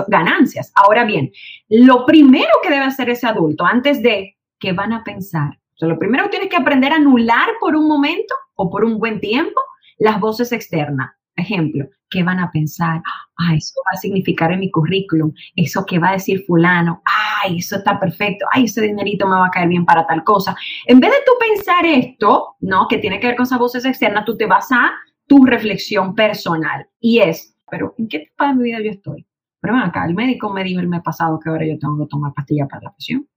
ganancias. 0.09 0.73
Ahora 0.75 1.05
bien, 1.05 1.31
lo 1.69 2.05
primero 2.07 2.51
que 2.63 2.71
debe 2.71 2.85
hacer 2.85 3.11
ese 3.11 3.27
adulto 3.27 3.65
antes 3.65 4.03
de 4.03 4.37
qué 4.59 4.73
van 4.73 4.93
a 4.93 5.05
pensar. 5.05 5.59
O 5.75 5.79
sea, 5.79 5.89
lo 5.89 5.99
primero 5.99 6.25
que 6.25 6.31
tienes 6.31 6.49
que 6.49 6.57
aprender 6.57 6.93
a 6.93 6.97
anular 6.97 7.49
por 7.61 7.77
un 7.77 7.87
momento 7.87 8.35
o 8.59 8.71
por 8.71 8.85
un 8.85 8.99
buen 8.99 9.21
tiempo 9.21 9.61
las 9.99 10.21
voces 10.21 10.53
externas. 10.53 11.11
Ejemplo, 11.37 11.87
¿qué 12.11 12.25
van 12.25 12.41
a 12.41 12.51
pensar? 12.51 13.01
Ah, 13.37 13.55
eso 13.55 13.75
va 13.87 13.97
a 13.97 14.01
significar 14.01 14.51
en 14.51 14.61
mi 14.61 14.71
currículum. 14.71 15.33
Eso 15.55 15.87
que 15.87 16.01
va 16.01 16.11
a 16.11 16.13
decir 16.13 16.45
fulano. 16.45 17.01
Ay, 17.45 17.59
eso 17.59 17.77
está 17.77 17.99
perfecto. 18.01 18.45
Ay, 18.53 18.65
ese 18.65 18.83
dinerito 18.83 19.27
me 19.27 19.37
va 19.37 19.47
a 19.47 19.51
caer 19.51 19.69
bien 19.69 19.85
para 19.85 20.05
tal 20.07 20.25
cosa. 20.25 20.57
En 20.87 20.99
vez 20.99 21.11
de 21.11 21.19
tú 21.25 21.33
pensar 21.39 21.87
esto, 21.87 22.57
¿no? 22.61 22.89
Que 22.89 22.99
tiene 22.99 23.21
que 23.21 23.29
ver 23.29 23.37
con 23.37 23.45
esas 23.45 23.59
voces 23.61 23.85
externas, 23.85 24.25
tú 24.25 24.37
te 24.37 24.47
vas 24.47 24.71
a 24.73 24.91
tu 25.29 25.45
reflexión 25.45 26.17
personal. 26.17 26.89
Y 26.99 27.21
es, 27.21 27.57
pero 27.71 27.95
¿en 27.99 28.09
qué 28.09 28.17
etapa 28.19 28.49
de 28.49 28.55
mi 28.55 28.65
vida 28.65 28.81
yo 28.83 28.91
estoy? 28.91 29.25
Pero 29.61 29.75
bueno, 29.75 29.87
acá 29.87 30.05
el 30.07 30.15
médico 30.15 30.51
me 30.51 30.65
dijo 30.65 30.81
el 30.81 30.89
mes 30.89 31.03
pasado 31.03 31.39
que 31.39 31.51
ahora 31.51 31.67
yo 31.67 31.79
tengo 31.79 31.99
que 31.99 32.09
tomar 32.09 32.35
pastillas 32.35 32.69
para 32.69 32.83
la 32.83 32.93
presión. 32.93 33.29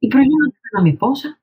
Y 0.00 0.08
pero 0.08 0.22
yo 0.22 0.30
no 0.30 0.50
tengo 0.50 0.80
a 0.80 0.82
mi 0.82 0.90
esposa. 0.90 1.40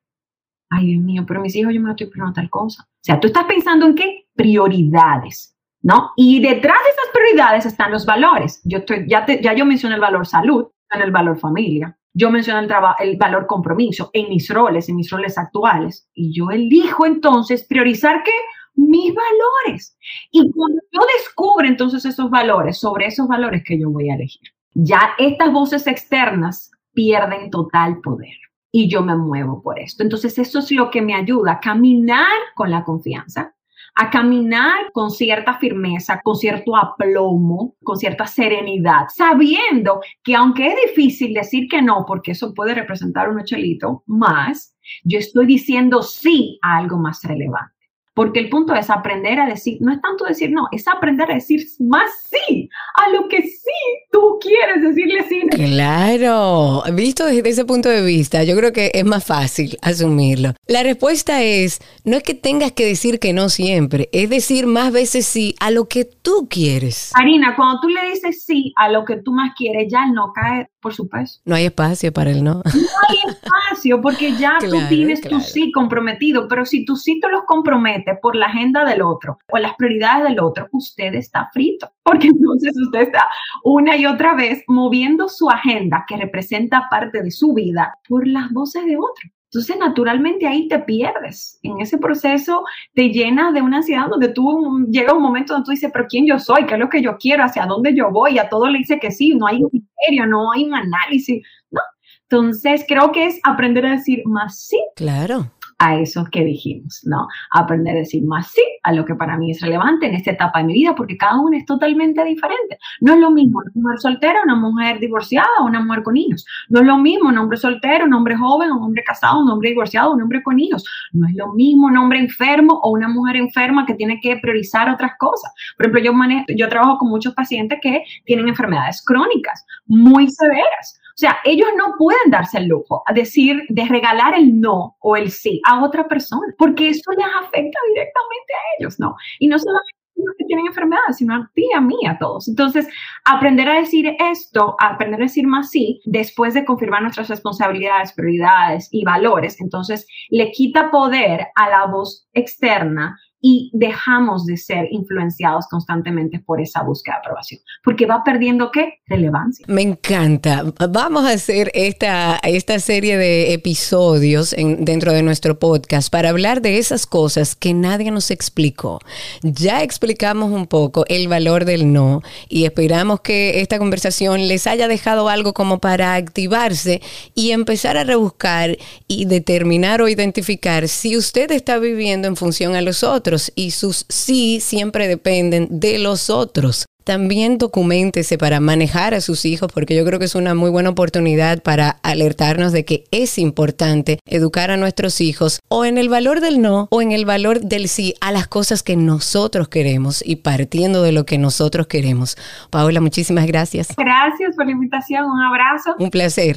Ay, 0.70 0.86
Dios 0.86 1.04
mío, 1.04 1.24
pero 1.26 1.40
mis 1.40 1.54
hijos 1.54 1.72
yo 1.72 1.80
me 1.80 1.86
lo 1.86 1.92
estoy 1.92 2.06
esperando 2.06 2.32
tal 2.32 2.50
cosa. 2.50 2.82
O 2.82 2.98
sea, 3.00 3.20
tú 3.20 3.28
estás 3.28 3.44
pensando 3.44 3.86
en 3.86 3.94
qué? 3.94 4.26
Prioridades, 4.34 5.56
¿no? 5.82 6.10
Y 6.16 6.40
detrás 6.40 6.78
de 6.84 6.90
esas 6.90 7.12
prioridades 7.12 7.66
están 7.66 7.92
los 7.92 8.04
valores. 8.04 8.60
Yo 8.64 8.78
estoy, 8.78 9.06
ya, 9.08 9.24
ya 9.26 9.54
yo 9.54 9.64
mencioné 9.64 9.94
el 9.94 10.00
valor 10.00 10.26
salud, 10.26 10.66
en 10.90 11.02
el 11.02 11.12
valor 11.12 11.38
familia. 11.38 11.96
Yo 12.12 12.30
mencioné 12.30 12.66
el, 12.66 12.72
el 13.00 13.16
valor 13.16 13.46
compromiso 13.46 14.10
en 14.12 14.28
mis 14.28 14.48
roles, 14.48 14.88
en 14.88 14.96
mis 14.96 15.10
roles 15.10 15.38
actuales. 15.38 16.08
Y 16.14 16.36
yo 16.36 16.50
elijo 16.50 17.06
entonces 17.06 17.64
priorizar 17.64 18.22
qué? 18.24 18.32
Mis 18.74 19.14
valores. 19.14 19.96
Y 20.32 20.50
cuando 20.50 20.80
yo 20.90 21.00
descubro 21.18 21.66
entonces 21.66 22.04
esos 22.04 22.28
valores, 22.28 22.78
sobre 22.78 23.06
esos 23.06 23.28
valores 23.28 23.62
que 23.64 23.78
yo 23.78 23.90
voy 23.90 24.10
a 24.10 24.14
elegir, 24.14 24.48
ya 24.74 25.12
estas 25.18 25.52
voces 25.52 25.86
externas 25.86 26.72
pierden 26.92 27.50
total 27.50 28.00
poder 28.00 28.34
y 28.78 28.88
yo 28.88 29.00
me 29.00 29.16
muevo 29.16 29.62
por 29.62 29.78
esto. 29.78 30.02
Entonces, 30.02 30.38
eso 30.38 30.58
es 30.58 30.70
lo 30.70 30.90
que 30.90 31.00
me 31.00 31.14
ayuda 31.14 31.52
a 31.52 31.60
caminar 31.60 32.26
con 32.54 32.70
la 32.70 32.84
confianza, 32.84 33.54
a 33.94 34.10
caminar 34.10 34.92
con 34.92 35.10
cierta 35.10 35.54
firmeza, 35.54 36.20
con 36.22 36.36
cierto 36.36 36.76
aplomo, 36.76 37.74
con 37.82 37.96
cierta 37.96 38.26
serenidad, 38.26 39.06
sabiendo 39.08 40.02
que 40.22 40.34
aunque 40.34 40.66
es 40.66 40.74
difícil 40.88 41.32
decir 41.32 41.68
que 41.70 41.80
no, 41.80 42.04
porque 42.06 42.32
eso 42.32 42.52
puede 42.52 42.74
representar 42.74 43.30
un 43.30 43.42
chelito 43.44 44.02
más, 44.04 44.76
yo 45.04 45.18
estoy 45.18 45.46
diciendo 45.46 46.02
sí 46.02 46.58
a 46.60 46.76
algo 46.76 46.98
más 46.98 47.22
relevante. 47.22 47.75
Porque 48.16 48.40
el 48.40 48.48
punto 48.48 48.74
es 48.74 48.88
aprender 48.88 49.38
a 49.38 49.46
decir, 49.46 49.76
no 49.80 49.92
es 49.92 50.00
tanto 50.00 50.24
decir 50.24 50.50
no, 50.50 50.68
es 50.72 50.88
aprender 50.88 51.30
a 51.30 51.34
decir 51.34 51.66
más 51.80 52.10
sí 52.30 52.70
a 52.94 53.10
lo 53.10 53.28
que 53.28 53.42
sí 53.42 53.70
tú 54.10 54.38
quieres 54.40 54.82
decirle 54.82 55.22
sí. 55.28 55.42
Claro, 55.50 56.82
visto 56.94 57.26
desde 57.26 57.46
ese 57.46 57.66
punto 57.66 57.90
de 57.90 58.00
vista, 58.00 58.42
yo 58.42 58.56
creo 58.56 58.72
que 58.72 58.90
es 58.94 59.04
más 59.04 59.22
fácil 59.22 59.76
asumirlo. 59.82 60.54
La 60.66 60.82
respuesta 60.82 61.42
es, 61.42 61.80
no 62.04 62.16
es 62.16 62.22
que 62.22 62.32
tengas 62.32 62.72
que 62.72 62.86
decir 62.86 63.18
que 63.18 63.34
no 63.34 63.50
siempre, 63.50 64.08
es 64.12 64.30
decir 64.30 64.66
más 64.66 64.92
veces 64.92 65.26
sí 65.26 65.54
a 65.60 65.70
lo 65.70 65.86
que 65.86 66.06
tú 66.06 66.48
quieres. 66.48 67.12
Karina, 67.14 67.54
cuando 67.54 67.82
tú 67.82 67.88
le 67.88 68.08
dices 68.08 68.44
sí 68.46 68.72
a 68.76 68.88
lo 68.88 69.04
que 69.04 69.18
tú 69.18 69.32
más 69.32 69.52
quieres, 69.54 69.92
ya 69.92 70.06
no 70.06 70.32
cae 70.32 70.70
por 70.86 70.94
su 70.94 71.08
peso. 71.08 71.40
No 71.44 71.56
hay 71.56 71.64
espacio 71.64 72.12
para 72.12 72.30
el 72.30 72.44
no. 72.44 72.62
No 72.62 72.62
hay 72.62 73.32
espacio 73.32 74.00
porque 74.00 74.36
ya 74.36 74.56
tú 74.60 74.76
tienes 74.88 75.20
tu 75.20 75.40
sí 75.40 75.72
comprometido, 75.72 76.46
pero 76.46 76.64
si 76.64 76.84
tu 76.84 76.94
sí 76.94 77.18
te 77.18 77.28
los 77.28 77.42
compromete 77.42 78.14
por 78.22 78.36
la 78.36 78.46
agenda 78.46 78.84
del 78.84 79.02
otro 79.02 79.36
o 79.48 79.58
las 79.58 79.74
prioridades 79.74 80.28
del 80.28 80.38
otro, 80.38 80.68
usted 80.70 81.12
está 81.14 81.50
frito, 81.52 81.90
porque 82.04 82.28
entonces 82.28 82.72
usted 82.80 83.00
está 83.00 83.26
una 83.64 83.96
y 83.96 84.06
otra 84.06 84.36
vez 84.36 84.62
moviendo 84.68 85.28
su 85.28 85.50
agenda 85.50 86.04
que 86.06 86.18
representa 86.18 86.86
parte 86.88 87.20
de 87.20 87.32
su 87.32 87.52
vida 87.52 87.98
por 88.08 88.24
las 88.28 88.52
voces 88.52 88.84
de 88.84 88.96
otro. 88.96 89.28
Entonces, 89.56 89.78
naturalmente 89.78 90.46
ahí 90.46 90.68
te 90.68 90.78
pierdes. 90.80 91.58
En 91.62 91.80
ese 91.80 91.96
proceso 91.96 92.62
te 92.94 93.08
llenas 93.08 93.54
de 93.54 93.62
una 93.62 93.78
ansiedad 93.78 94.06
donde 94.08 94.28
tú 94.28 94.86
llega 94.90 95.14
un 95.14 95.22
momento 95.22 95.54
donde 95.54 95.64
tú 95.64 95.70
dices, 95.70 95.90
pero 95.92 96.06
¿quién 96.08 96.26
yo 96.26 96.38
soy? 96.38 96.66
¿Qué 96.66 96.74
es 96.74 96.80
lo 96.80 96.90
que 96.90 97.00
yo 97.00 97.16
quiero? 97.16 97.42
¿Hacia 97.42 97.64
dónde 97.64 97.94
yo 97.94 98.10
voy? 98.10 98.38
A 98.38 98.50
todo 98.50 98.66
le 98.66 98.78
dice 98.78 98.98
que 98.98 99.10
sí, 99.10 99.34
no 99.34 99.46
hay 99.46 99.62
un 99.62 99.70
criterio, 99.70 100.26
no 100.26 100.52
hay 100.52 100.64
un 100.64 100.74
análisis, 100.74 101.42
¿no? 101.70 101.80
Entonces, 102.28 102.84
creo 102.86 103.12
que 103.12 103.24
es 103.24 103.40
aprender 103.44 103.86
a 103.86 103.92
decir 103.92 104.22
más 104.26 104.58
sí. 104.58 104.78
Claro 104.94 105.50
a 105.78 105.96
eso 105.96 106.26
que 106.30 106.44
dijimos, 106.44 107.02
¿no? 107.04 107.26
Aprender 107.50 107.96
a 107.96 107.98
decir 107.98 108.24
más 108.24 108.48
sí 108.48 108.62
a 108.82 108.92
lo 108.92 109.04
que 109.04 109.14
para 109.14 109.36
mí 109.36 109.50
es 109.50 109.60
relevante 109.60 110.06
en 110.06 110.14
esta 110.14 110.30
etapa 110.30 110.60
de 110.60 110.64
mi 110.64 110.74
vida, 110.74 110.94
porque 110.94 111.16
cada 111.16 111.38
uno 111.38 111.56
es 111.56 111.66
totalmente 111.66 112.24
diferente. 112.24 112.78
No 113.00 113.14
es 113.14 113.20
lo 113.20 113.30
mismo 113.30 113.60
una 113.60 113.72
mujer 113.74 113.98
soltera, 114.00 114.40
una 114.44 114.54
mujer 114.54 114.98
divorciada 115.00 115.46
una 115.64 115.80
mujer 115.80 116.02
con 116.02 116.16
hijos. 116.16 116.46
No 116.68 116.80
es 116.80 116.86
lo 116.86 116.98
mismo 116.98 117.28
un 117.28 117.38
hombre 117.38 117.56
soltero, 117.56 118.04
un 118.04 118.14
hombre 118.14 118.36
joven, 118.36 118.70
un 118.72 118.82
hombre 118.82 119.02
casado, 119.04 119.40
un 119.40 119.50
hombre 119.50 119.70
divorciado, 119.70 120.12
un 120.12 120.22
hombre 120.22 120.42
con 120.42 120.58
hijos. 120.58 120.84
No 121.12 121.28
es 121.28 121.34
lo 121.34 121.52
mismo 121.52 121.86
un 121.86 121.96
hombre 121.96 122.18
enfermo 122.18 122.80
o 122.82 122.90
una 122.90 123.08
mujer 123.08 123.36
enferma 123.36 123.86
que 123.86 123.94
tiene 123.94 124.20
que 124.20 124.36
priorizar 124.36 124.88
otras 124.88 125.12
cosas. 125.18 125.52
Por 125.76 125.86
ejemplo, 125.86 126.02
yo, 126.02 126.12
manejo, 126.12 126.46
yo 126.56 126.68
trabajo 126.68 126.98
con 126.98 127.08
muchos 127.08 127.34
pacientes 127.34 127.78
que 127.82 128.02
tienen 128.24 128.48
enfermedades 128.48 129.02
crónicas 129.04 129.64
muy 129.86 130.28
severas 130.30 131.00
sea, 131.18 131.38
ellos 131.44 131.68
no 131.76 131.94
pueden 131.98 132.30
darse 132.30 132.58
el 132.58 132.68
lujo 132.68 133.02
a 133.06 133.12
decir, 133.12 133.62
de 133.68 133.84
regalar 133.86 134.34
el 134.34 134.60
no 134.60 134.96
o 135.00 135.16
el 135.16 135.30
sí 135.30 135.60
a 135.66 135.84
otra 135.84 136.06
persona, 136.06 136.46
porque 136.58 136.88
eso 136.90 137.10
les 137.12 137.26
afecta 137.26 137.78
directamente 137.88 138.52
a 138.52 138.78
ellos, 138.78 139.00
¿no? 139.00 139.16
Y 139.38 139.48
no 139.48 139.58
solamente 139.58 139.96
que 140.38 140.44
tienen 140.44 140.66
enfermedades, 140.66 141.16
sino 141.16 141.34
a 141.34 141.50
ti, 141.54 141.68
a 141.74 141.80
mí, 141.80 141.96
a 142.08 142.18
todos. 142.18 142.48
Entonces, 142.48 142.88
aprender 143.24 143.68
a 143.68 143.80
decir 143.80 144.14
esto, 144.18 144.76
aprender 144.78 145.20
a 145.20 145.24
decir 145.24 145.46
más 145.46 145.70
sí, 145.70 146.00
después 146.04 146.54
de 146.54 146.64
confirmar 146.64 147.02
nuestras 147.02 147.28
responsabilidades, 147.28 148.12
prioridades 148.12 148.88
y 148.90 149.04
valores, 149.04 149.60
entonces 149.60 150.06
le 150.30 150.50
quita 150.52 150.90
poder 150.90 151.48
a 151.54 151.68
la 151.68 151.86
voz 151.86 152.26
externa 152.32 153.18
y 153.48 153.70
dejamos 153.72 154.44
de 154.44 154.56
ser 154.56 154.88
influenciados 154.90 155.66
constantemente 155.70 156.40
por 156.40 156.60
esa 156.60 156.82
búsqueda 156.82 157.14
de 157.14 157.18
aprobación, 157.20 157.60
porque 157.84 158.04
va 158.04 158.24
perdiendo 158.24 158.72
qué? 158.72 158.94
Relevancia. 159.06 159.64
Me 159.68 159.82
encanta. 159.82 160.64
Vamos 160.90 161.24
a 161.24 161.30
hacer 161.30 161.70
esta, 161.72 162.40
esta 162.42 162.80
serie 162.80 163.16
de 163.16 163.52
episodios 163.52 164.52
en, 164.52 164.84
dentro 164.84 165.12
de 165.12 165.22
nuestro 165.22 165.60
podcast 165.60 166.10
para 166.10 166.30
hablar 166.30 166.60
de 166.60 166.78
esas 166.78 167.06
cosas 167.06 167.54
que 167.54 167.72
nadie 167.72 168.10
nos 168.10 168.32
explicó. 168.32 168.98
Ya 169.42 169.84
explicamos 169.84 170.50
un 170.50 170.66
poco 170.66 171.04
el 171.06 171.28
valor 171.28 171.66
del 171.66 171.92
no 171.92 172.22
y 172.48 172.64
esperamos 172.64 173.20
que 173.20 173.60
esta 173.60 173.78
conversación 173.78 174.48
les 174.48 174.66
haya 174.66 174.88
dejado 174.88 175.28
algo 175.28 175.54
como 175.54 175.78
para 175.78 176.16
activarse 176.16 177.00
y 177.36 177.52
empezar 177.52 177.96
a 177.96 178.02
rebuscar 178.02 178.76
y 179.06 179.26
determinar 179.26 180.02
o 180.02 180.08
identificar 180.08 180.88
si 180.88 181.16
usted 181.16 181.52
está 181.52 181.78
viviendo 181.78 182.26
en 182.26 182.34
función 182.34 182.74
a 182.74 182.80
los 182.80 183.04
otros 183.36 183.52
y 183.54 183.70
sus 183.72 184.06
sí 184.08 184.60
siempre 184.60 185.08
dependen 185.08 185.68
de 185.70 185.98
los 185.98 186.30
otros. 186.30 186.86
También 187.04 187.56
documentese 187.56 188.36
para 188.36 188.58
manejar 188.58 189.14
a 189.14 189.20
sus 189.20 189.44
hijos 189.44 189.70
porque 189.72 189.94
yo 189.94 190.04
creo 190.04 190.18
que 190.18 190.24
es 190.24 190.34
una 190.34 190.56
muy 190.56 190.70
buena 190.70 190.90
oportunidad 190.90 191.62
para 191.62 191.98
alertarnos 192.02 192.72
de 192.72 192.84
que 192.84 193.04
es 193.12 193.38
importante 193.38 194.18
educar 194.26 194.72
a 194.72 194.76
nuestros 194.76 195.20
hijos 195.20 195.60
o 195.68 195.84
en 195.84 195.98
el 195.98 196.08
valor 196.08 196.40
del 196.40 196.60
no 196.60 196.88
o 196.90 197.02
en 197.02 197.12
el 197.12 197.24
valor 197.24 197.60
del 197.60 197.86
sí 197.86 198.14
a 198.20 198.32
las 198.32 198.48
cosas 198.48 198.82
que 198.82 198.96
nosotros 198.96 199.68
queremos 199.68 200.20
y 200.26 200.36
partiendo 200.36 201.02
de 201.02 201.12
lo 201.12 201.24
que 201.26 201.38
nosotros 201.38 201.86
queremos. 201.86 202.36
Paola, 202.70 203.00
muchísimas 203.00 203.46
gracias. 203.46 203.94
Gracias 203.96 204.56
por 204.56 204.66
la 204.66 204.72
invitación, 204.72 205.26
un 205.26 205.42
abrazo. 205.42 205.94
Un 206.00 206.10
placer. 206.10 206.56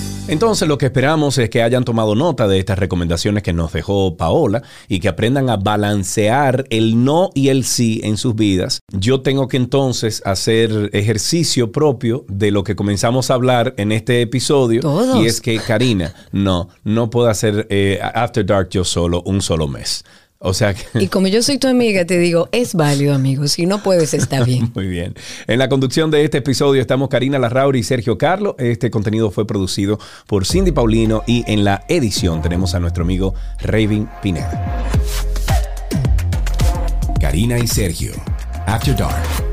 Entonces 0.27 0.67
lo 0.67 0.77
que 0.77 0.85
esperamos 0.85 1.37
es 1.37 1.49
que 1.49 1.61
hayan 1.61 1.83
tomado 1.83 2.15
nota 2.15 2.47
de 2.47 2.57
estas 2.57 2.79
recomendaciones 2.79 3.43
que 3.43 3.51
nos 3.51 3.73
dejó 3.73 4.15
Paola 4.15 4.63
y 4.87 4.99
que 4.99 5.09
aprendan 5.09 5.49
a 5.49 5.57
balancear 5.57 6.65
el 6.69 7.03
no 7.03 7.31
y 7.33 7.49
el 7.49 7.65
sí 7.65 7.99
en 8.03 8.15
sus 8.17 8.35
vidas. 8.35 8.79
Yo 8.91 9.21
tengo 9.21 9.47
que 9.47 9.57
entonces 9.57 10.21
hacer 10.25 10.89
ejercicio 10.93 11.71
propio 11.71 12.25
de 12.29 12.51
lo 12.51 12.63
que 12.63 12.75
comenzamos 12.75 13.29
a 13.29 13.33
hablar 13.33 13.73
en 13.77 13.91
este 13.91 14.21
episodio. 14.21 14.81
Todos. 14.81 15.21
Y 15.21 15.25
es 15.25 15.41
que, 15.41 15.57
Karina, 15.59 16.13
no, 16.31 16.69
no 16.83 17.09
puedo 17.09 17.27
hacer 17.27 17.67
eh, 17.69 17.99
After 18.01 18.45
Dark 18.45 18.69
yo 18.69 18.85
solo 18.85 19.21
un 19.25 19.41
solo 19.41 19.67
mes. 19.67 20.05
O 20.43 20.55
sea 20.55 20.73
que... 20.73 21.03
Y 21.03 21.07
como 21.07 21.27
yo 21.27 21.43
soy 21.43 21.59
tu 21.59 21.67
amiga, 21.67 22.03
te 22.05 22.17
digo, 22.17 22.49
es 22.51 22.73
válido, 22.73 23.13
amigo. 23.13 23.47
Si 23.47 23.67
no 23.67 23.83
puedes, 23.83 24.15
está 24.15 24.43
bien. 24.45 24.71
Muy 24.73 24.87
bien. 24.87 25.13
En 25.45 25.59
la 25.59 25.69
conducción 25.69 26.09
de 26.09 26.23
este 26.23 26.39
episodio 26.39 26.81
estamos 26.81 27.09
Karina 27.09 27.37
Larrauri 27.37 27.79
y 27.79 27.83
Sergio 27.83 28.17
Carlo. 28.17 28.55
Este 28.57 28.89
contenido 28.89 29.29
fue 29.29 29.45
producido 29.45 29.99
por 30.25 30.47
Cindy 30.47 30.71
Paulino 30.71 31.23
y 31.27 31.43
en 31.45 31.63
la 31.63 31.83
edición 31.87 32.41
tenemos 32.41 32.73
a 32.73 32.79
nuestro 32.79 33.03
amigo 33.03 33.35
Raven 33.59 34.09
Pineda. 34.23 34.87
Karina 37.19 37.59
y 37.59 37.67
Sergio. 37.67 38.13
After 38.65 38.95
Dark. 38.95 39.50